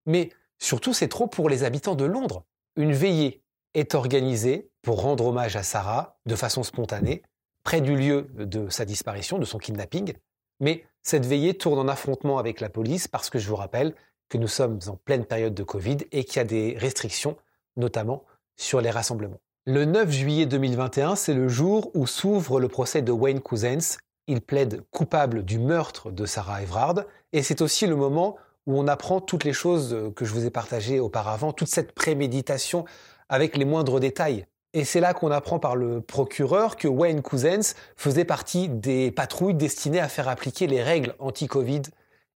mais 0.05 0.31
surtout 0.59 0.93
c'est 0.93 1.09
trop 1.09 1.27
pour 1.27 1.49
les 1.49 1.65
habitants 1.65 1.95
de 1.95 2.05
Londres. 2.05 2.45
Une 2.77 2.93
veillée 2.93 3.43
est 3.75 3.95
organisée 3.95 4.71
pour 4.83 5.01
rendre 5.01 5.27
hommage 5.27 5.57
à 5.57 5.63
Sarah 5.63 6.19
de 6.27 6.37
façon 6.37 6.63
spontanée, 6.63 7.23
près 7.65 7.81
du 7.81 7.97
lieu 7.97 8.29
de 8.35 8.69
sa 8.69 8.85
disparition, 8.85 9.39
de 9.39 9.45
son 9.45 9.59
kidnapping, 9.59 10.15
mais 10.61 10.85
cette 11.03 11.27
veillée 11.27 11.55
tourne 11.55 11.79
en 11.79 11.89
affrontement 11.89 12.39
avec 12.39 12.61
la 12.61 12.69
police 12.69 13.09
parce 13.09 13.31
que 13.31 13.39
je 13.39 13.49
vous 13.49 13.57
rappelle 13.57 13.95
que 14.29 14.39
nous 14.39 14.49
sommes 14.49 14.79
en 14.89 14.97
pleine 14.97 15.25
période 15.25 15.55
de 15.55 15.63
Covid 15.63 15.99
et 16.13 16.25
qu'il 16.25 16.37
y 16.37 16.41
a 16.41 16.45
des 16.45 16.77
restrictions, 16.79 17.37
notamment 17.77 18.25
sur 18.57 18.81
les 18.81 18.91
rassemblements. 18.91 19.41
Le 19.69 19.85
9 19.85 20.13
juillet 20.13 20.47
2021, 20.47 21.17
c'est 21.17 21.35
le 21.35 21.49
jour 21.49 21.91
où 21.95 22.07
s'ouvre 22.07 22.61
le 22.61 22.69
procès 22.69 23.03
de 23.03 23.11
Wayne 23.11 23.41
Cousins. 23.41 23.99
Il 24.29 24.41
plaide 24.41 24.85
coupable 24.93 25.45
du 25.45 25.59
meurtre 25.59 26.13
de 26.13 26.25
Sarah 26.25 26.63
Everard 26.63 27.03
et 27.33 27.43
c'est 27.43 27.61
aussi 27.61 27.89
le 27.89 27.97
moment 27.97 28.37
où 28.67 28.79
on 28.79 28.87
apprend 28.87 29.21
toutes 29.21 29.43
les 29.43 29.53
choses 29.53 30.13
que 30.15 30.25
je 30.25 30.33
vous 30.33 30.47
ai 30.47 30.51
partagées 30.51 31.01
auparavant, 31.01 31.53
toute 31.53 31.67
cette 31.67 31.97
préméditation 31.97 32.85
avec 33.29 33.57
les 33.57 33.65
moindres 33.65 33.99
détails. 33.99 34.47
Et 34.73 34.85
c'est 34.85 35.01
là 35.01 35.15
qu'on 35.15 35.33
apprend 35.33 35.59
par 35.59 35.75
le 35.75 36.01
procureur 36.01 36.77
que 36.77 36.87
Wayne 36.87 37.21
Cousins 37.23 37.75
faisait 37.97 38.25
partie 38.25 38.69
des 38.69 39.11
patrouilles 39.11 39.55
destinées 39.55 39.99
à 39.99 40.09
faire 40.09 40.29
appliquer 40.29 40.69
les 40.69 40.81
règles 40.81 41.17
anti-Covid 41.19 41.83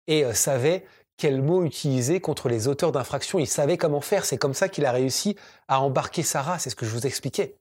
et 0.08 0.24
euh, 0.24 0.34
savait 0.34 0.84
quels 1.20 1.42
mots 1.42 1.64
utiliser 1.64 2.18
contre 2.18 2.48
les 2.48 2.66
auteurs 2.66 2.92
d'infractions. 2.92 3.38
Il 3.38 3.46
savait 3.46 3.76
comment 3.76 4.00
faire. 4.00 4.24
C'est 4.24 4.38
comme 4.38 4.54
ça 4.54 4.70
qu'il 4.70 4.86
a 4.86 4.90
réussi 4.90 5.36
à 5.68 5.82
embarquer 5.82 6.22
Sarah. 6.22 6.58
C'est 6.58 6.70
ce 6.70 6.76
que 6.76 6.86
je 6.86 6.90
vous 6.92 7.06
expliquais. 7.06 7.56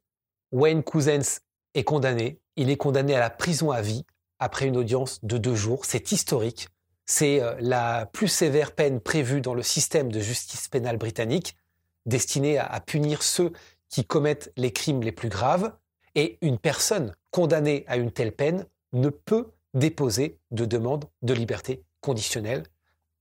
Wayne 0.54 0.82
Cousins 0.82 1.42
est 1.74 1.84
condamné. 1.84 2.40
Il 2.56 2.70
est 2.70 2.78
condamné 2.78 3.16
à 3.16 3.20
la 3.20 3.30
prison 3.30 3.72
à 3.72 3.82
vie 3.82 4.06
après 4.40 4.66
une 4.66 4.78
audience 4.78 5.20
de 5.24 5.38
deux 5.38 5.56
jours. 5.56 5.84
C'est 5.84 6.14
historique. 6.14 6.70
C'est 7.06 7.42
euh, 7.42 7.54
la 7.60 8.06
plus 8.06 8.30
sévère 8.30 8.72
peine 8.72 9.02
prévue 9.02 9.42
dans 9.42 9.54
le 9.54 9.64
système 9.64 10.10
de 10.10 10.22
justice 10.22 10.70
pénale 10.70 10.98
britannique, 10.98 11.58
destinée 12.06 12.58
à 12.58 12.80
punir 12.80 13.24
ceux 13.24 13.52
qui 13.90 14.06
commettent 14.06 14.54
les 14.56 14.72
crimes 14.72 15.02
les 15.02 15.12
plus 15.12 15.30
graves. 15.30 15.74
Et 16.16 16.38
une 16.42 16.60
personne 16.60 17.14
condamnée 17.30 17.84
à 17.90 17.98
une 17.98 18.12
telle 18.12 18.32
peine 18.32 18.66
ne 18.94 19.10
peut 19.10 19.52
déposer 19.74 20.40
de 20.52 20.64
demande 20.64 21.10
de 21.24 21.34
liberté 21.34 21.84
conditionnelle 22.00 22.64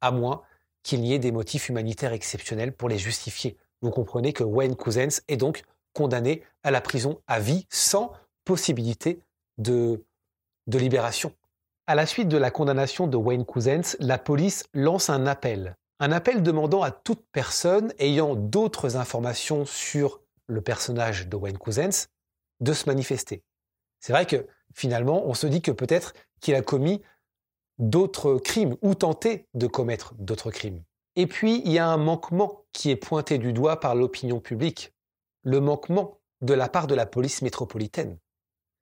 à 0.00 0.10
moins 0.10 0.42
qu'il 0.82 1.00
n'y 1.00 1.12
ait 1.12 1.18
des 1.18 1.32
motifs 1.32 1.68
humanitaires 1.68 2.12
exceptionnels 2.12 2.72
pour 2.72 2.88
les 2.88 2.98
justifier. 2.98 3.56
Vous 3.82 3.90
comprenez 3.90 4.32
que 4.32 4.44
Wayne 4.44 4.76
Cousins 4.76 5.20
est 5.28 5.36
donc 5.36 5.62
condamné 5.92 6.42
à 6.62 6.70
la 6.70 6.80
prison 6.80 7.20
à 7.26 7.40
vie 7.40 7.66
sans 7.70 8.12
possibilité 8.44 9.20
de, 9.58 10.04
libération. 10.66 11.32
À 11.86 11.94
la 11.94 12.06
suite 12.06 12.28
de 12.28 12.36
la 12.36 12.50
condamnation 12.50 13.06
de 13.06 13.16
Wayne 13.16 13.44
Cousins, 13.44 13.96
la 14.00 14.18
police 14.18 14.64
lance 14.74 15.10
un 15.10 15.26
appel. 15.26 15.76
Un 16.00 16.12
appel 16.12 16.42
demandant 16.42 16.82
à 16.82 16.90
toute 16.90 17.24
personne 17.32 17.92
ayant 17.98 18.34
d'autres 18.36 18.96
informations 18.96 19.64
sur 19.64 20.20
le 20.46 20.60
personnage 20.60 21.28
de 21.28 21.36
Wayne 21.36 21.58
Cousins 21.58 22.06
de 22.60 22.72
se 22.72 22.86
manifester. 22.86 23.42
C'est 24.00 24.12
vrai 24.12 24.26
que 24.26 24.46
finalement, 24.74 25.26
on 25.26 25.34
se 25.34 25.46
dit 25.46 25.62
que 25.62 25.72
peut-être 25.72 26.14
qu'il 26.40 26.54
a 26.54 26.62
commis 26.62 27.02
d'autres 27.78 28.38
crimes 28.38 28.76
ou 28.82 28.94
tenté 28.94 29.46
de 29.54 29.66
commettre 29.66 30.14
d'autres 30.18 30.50
crimes. 30.50 30.82
Et 31.16 31.26
puis, 31.26 31.62
il 31.64 31.72
y 31.72 31.78
a 31.78 31.88
un 31.88 31.96
manquement 31.96 32.64
qui 32.72 32.90
est 32.90 32.96
pointé 32.96 33.38
du 33.38 33.52
doigt 33.52 33.80
par 33.80 33.94
l'opinion 33.94 34.40
publique, 34.40 34.92
le 35.42 35.60
manquement 35.60 36.20
de 36.40 36.54
la 36.54 36.68
part 36.68 36.86
de 36.86 36.94
la 36.94 37.06
police 37.06 37.42
métropolitaine. 37.42 38.18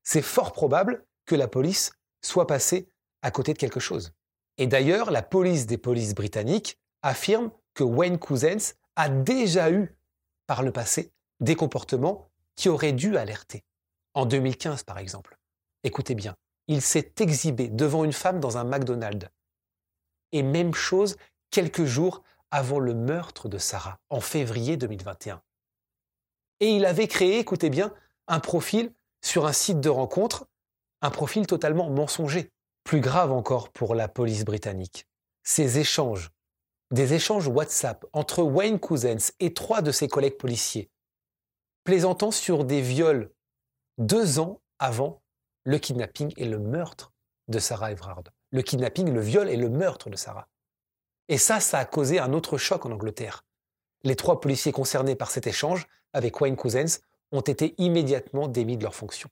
C'est 0.02 0.22
fort 0.22 0.52
probable 0.52 1.06
que 1.24 1.34
la 1.34 1.48
police 1.48 1.92
soit 2.22 2.46
passée 2.46 2.90
à 3.22 3.30
côté 3.30 3.52
de 3.52 3.58
quelque 3.58 3.80
chose. 3.80 4.12
Et 4.58 4.66
d'ailleurs, 4.66 5.10
la 5.10 5.22
police 5.22 5.66
des 5.66 5.78
polices 5.78 6.14
britanniques 6.14 6.78
affirme 7.02 7.50
que 7.74 7.84
Wayne 7.84 8.18
Cousins 8.18 8.74
a 8.96 9.08
déjà 9.08 9.70
eu, 9.70 9.94
par 10.46 10.62
le 10.62 10.72
passé, 10.72 11.12
des 11.40 11.54
comportements 11.54 12.30
qui 12.54 12.68
auraient 12.68 12.92
dû 12.92 13.16
alerter. 13.16 13.64
En 14.14 14.24
2015, 14.24 14.82
par 14.84 14.98
exemple. 14.98 15.38
Écoutez 15.84 16.14
bien, 16.14 16.36
il 16.68 16.82
s'est 16.82 17.12
exhibé 17.20 17.68
devant 17.68 18.04
une 18.04 18.12
femme 18.12 18.40
dans 18.40 18.58
un 18.58 18.64
McDonald's. 18.64 19.28
Et 20.32 20.42
même 20.42 20.74
chose 20.74 21.16
quelques 21.50 21.84
jours 21.84 22.22
avant 22.50 22.78
le 22.78 22.94
meurtre 22.94 23.48
de 23.48 23.58
Sarah, 23.58 23.98
en 24.10 24.20
février 24.20 24.76
2021. 24.76 25.42
Et 26.60 26.70
il 26.70 26.84
avait 26.86 27.08
créé, 27.08 27.38
écoutez 27.38 27.70
bien, 27.70 27.92
un 28.28 28.40
profil 28.40 28.92
sur 29.22 29.46
un 29.46 29.52
site 29.52 29.80
de 29.80 29.88
rencontre, 29.88 30.46
un 31.02 31.10
profil 31.10 31.46
totalement 31.46 31.90
mensonger. 31.90 32.52
Plus 32.84 33.00
grave 33.00 33.32
encore 33.32 33.70
pour 33.70 33.94
la 33.94 34.06
police 34.06 34.44
britannique. 34.44 35.06
Ces 35.42 35.78
échanges, 35.78 36.30
des 36.92 37.14
échanges 37.14 37.48
WhatsApp 37.48 38.06
entre 38.12 38.42
Wayne 38.42 38.78
Cousins 38.78 39.32
et 39.40 39.52
trois 39.52 39.82
de 39.82 39.90
ses 39.90 40.06
collègues 40.06 40.36
policiers, 40.38 40.88
plaisantant 41.82 42.30
sur 42.30 42.64
des 42.64 42.80
viols 42.80 43.32
deux 43.98 44.38
ans 44.38 44.60
avant 44.78 45.22
le 45.66 45.78
kidnapping 45.78 46.32
et 46.36 46.44
le 46.44 46.60
meurtre 46.60 47.12
de 47.48 47.58
Sarah 47.58 47.90
Everard. 47.90 48.22
Le 48.52 48.62
kidnapping, 48.62 49.12
le 49.12 49.20
viol 49.20 49.50
et 49.50 49.56
le 49.56 49.68
meurtre 49.68 50.08
de 50.08 50.16
Sarah. 50.16 50.48
Et 51.28 51.38
ça, 51.38 51.58
ça 51.58 51.80
a 51.80 51.84
causé 51.84 52.20
un 52.20 52.32
autre 52.32 52.56
choc 52.56 52.86
en 52.86 52.92
Angleterre. 52.92 53.44
Les 54.04 54.14
trois 54.14 54.40
policiers 54.40 54.70
concernés 54.70 55.16
par 55.16 55.32
cet 55.32 55.48
échange 55.48 55.88
avec 56.12 56.40
Wayne 56.40 56.54
Cousins 56.54 57.00
ont 57.32 57.40
été 57.40 57.74
immédiatement 57.78 58.46
démis 58.46 58.76
de 58.76 58.84
leurs 58.84 58.94
fonctions. 58.94 59.28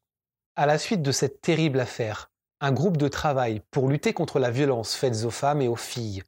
À 0.57 0.67
la 0.67 0.79
suite 0.79 1.03
de 1.03 1.13
cette 1.13 1.41
terrible 1.41 1.79
affaire, 1.79 2.33
un 2.61 2.73
groupe 2.73 2.97
de 2.97 3.09
travail 3.09 3.63
pour 3.71 3.89
lutter 3.89 4.13
contre 4.13 4.41
la 4.41 4.51
violence 4.51 4.97
faite 4.97 5.25
aux 5.25 5.31
femmes 5.31 5.63
et 5.63 5.69
aux 5.69 5.77
filles 5.77 6.25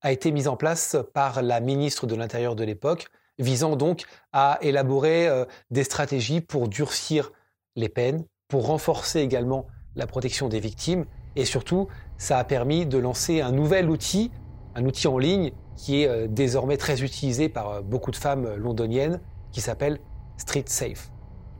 a 0.00 0.12
été 0.12 0.32
mis 0.32 0.48
en 0.48 0.56
place 0.56 0.96
par 1.12 1.42
la 1.42 1.60
ministre 1.60 2.06
de 2.06 2.14
l'Intérieur 2.14 2.56
de 2.56 2.64
l'époque, 2.64 3.06
visant 3.38 3.76
donc 3.76 4.04
à 4.32 4.58
élaborer 4.62 5.28
euh, 5.28 5.44
des 5.70 5.84
stratégies 5.84 6.40
pour 6.40 6.68
durcir 6.68 7.32
les 7.76 7.88
peines, 7.88 8.24
pour 8.52 8.66
renforcer 8.66 9.20
également 9.20 9.66
la 9.96 10.06
protection 10.06 10.50
des 10.50 10.60
victimes 10.60 11.06
et 11.36 11.46
surtout, 11.46 11.88
ça 12.18 12.36
a 12.36 12.44
permis 12.44 12.84
de 12.84 12.98
lancer 12.98 13.40
un 13.40 13.50
nouvel 13.50 13.88
outil, 13.88 14.30
un 14.74 14.84
outil 14.84 15.08
en 15.08 15.16
ligne 15.16 15.52
qui 15.74 16.02
est 16.02 16.06
euh, 16.06 16.26
désormais 16.28 16.76
très 16.76 17.02
utilisé 17.02 17.48
par 17.48 17.70
euh, 17.70 17.80
beaucoup 17.80 18.10
de 18.10 18.16
femmes 18.16 18.56
londoniennes, 18.56 19.22
qui 19.52 19.62
s'appelle 19.62 20.00
Street 20.36 20.64
Safe. 20.66 21.10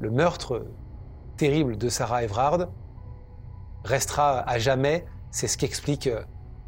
Le 0.00 0.11
meurtre 0.11 0.66
terrible 1.38 1.78
de 1.78 1.88
Sarah 1.88 2.24
Everard 2.24 2.68
restera 3.85 4.40
à 4.40 4.59
jamais, 4.59 5.07
c'est 5.31 5.48
ce 5.48 5.57
qu'expliquent 5.57 6.09
euh, 6.09 6.20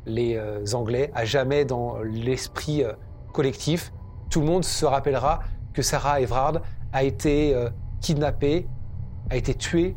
les 0.06 0.74
Anglais, 0.74 1.10
à 1.14 1.26
jamais 1.26 1.66
dans 1.66 1.98
l'esprit 1.98 2.82
collectif. 3.34 3.92
Tout 4.30 4.40
le 4.40 4.46
monde 4.46 4.64
se 4.64 4.86
rappellera 4.86 5.40
que 5.74 5.82
Sarah 5.82 6.22
Everard 6.22 6.62
a 6.94 7.04
été 7.04 7.54
kidnappée, 8.02 8.68
a 9.30 9.36
été 9.36 9.54
tuée 9.54 9.96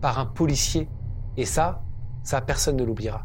par 0.00 0.18
un 0.18 0.26
policier. 0.26 0.88
Et 1.36 1.44
ça, 1.44 1.82
ça, 2.22 2.40
personne 2.40 2.76
ne 2.76 2.84
l'oubliera. 2.84 3.24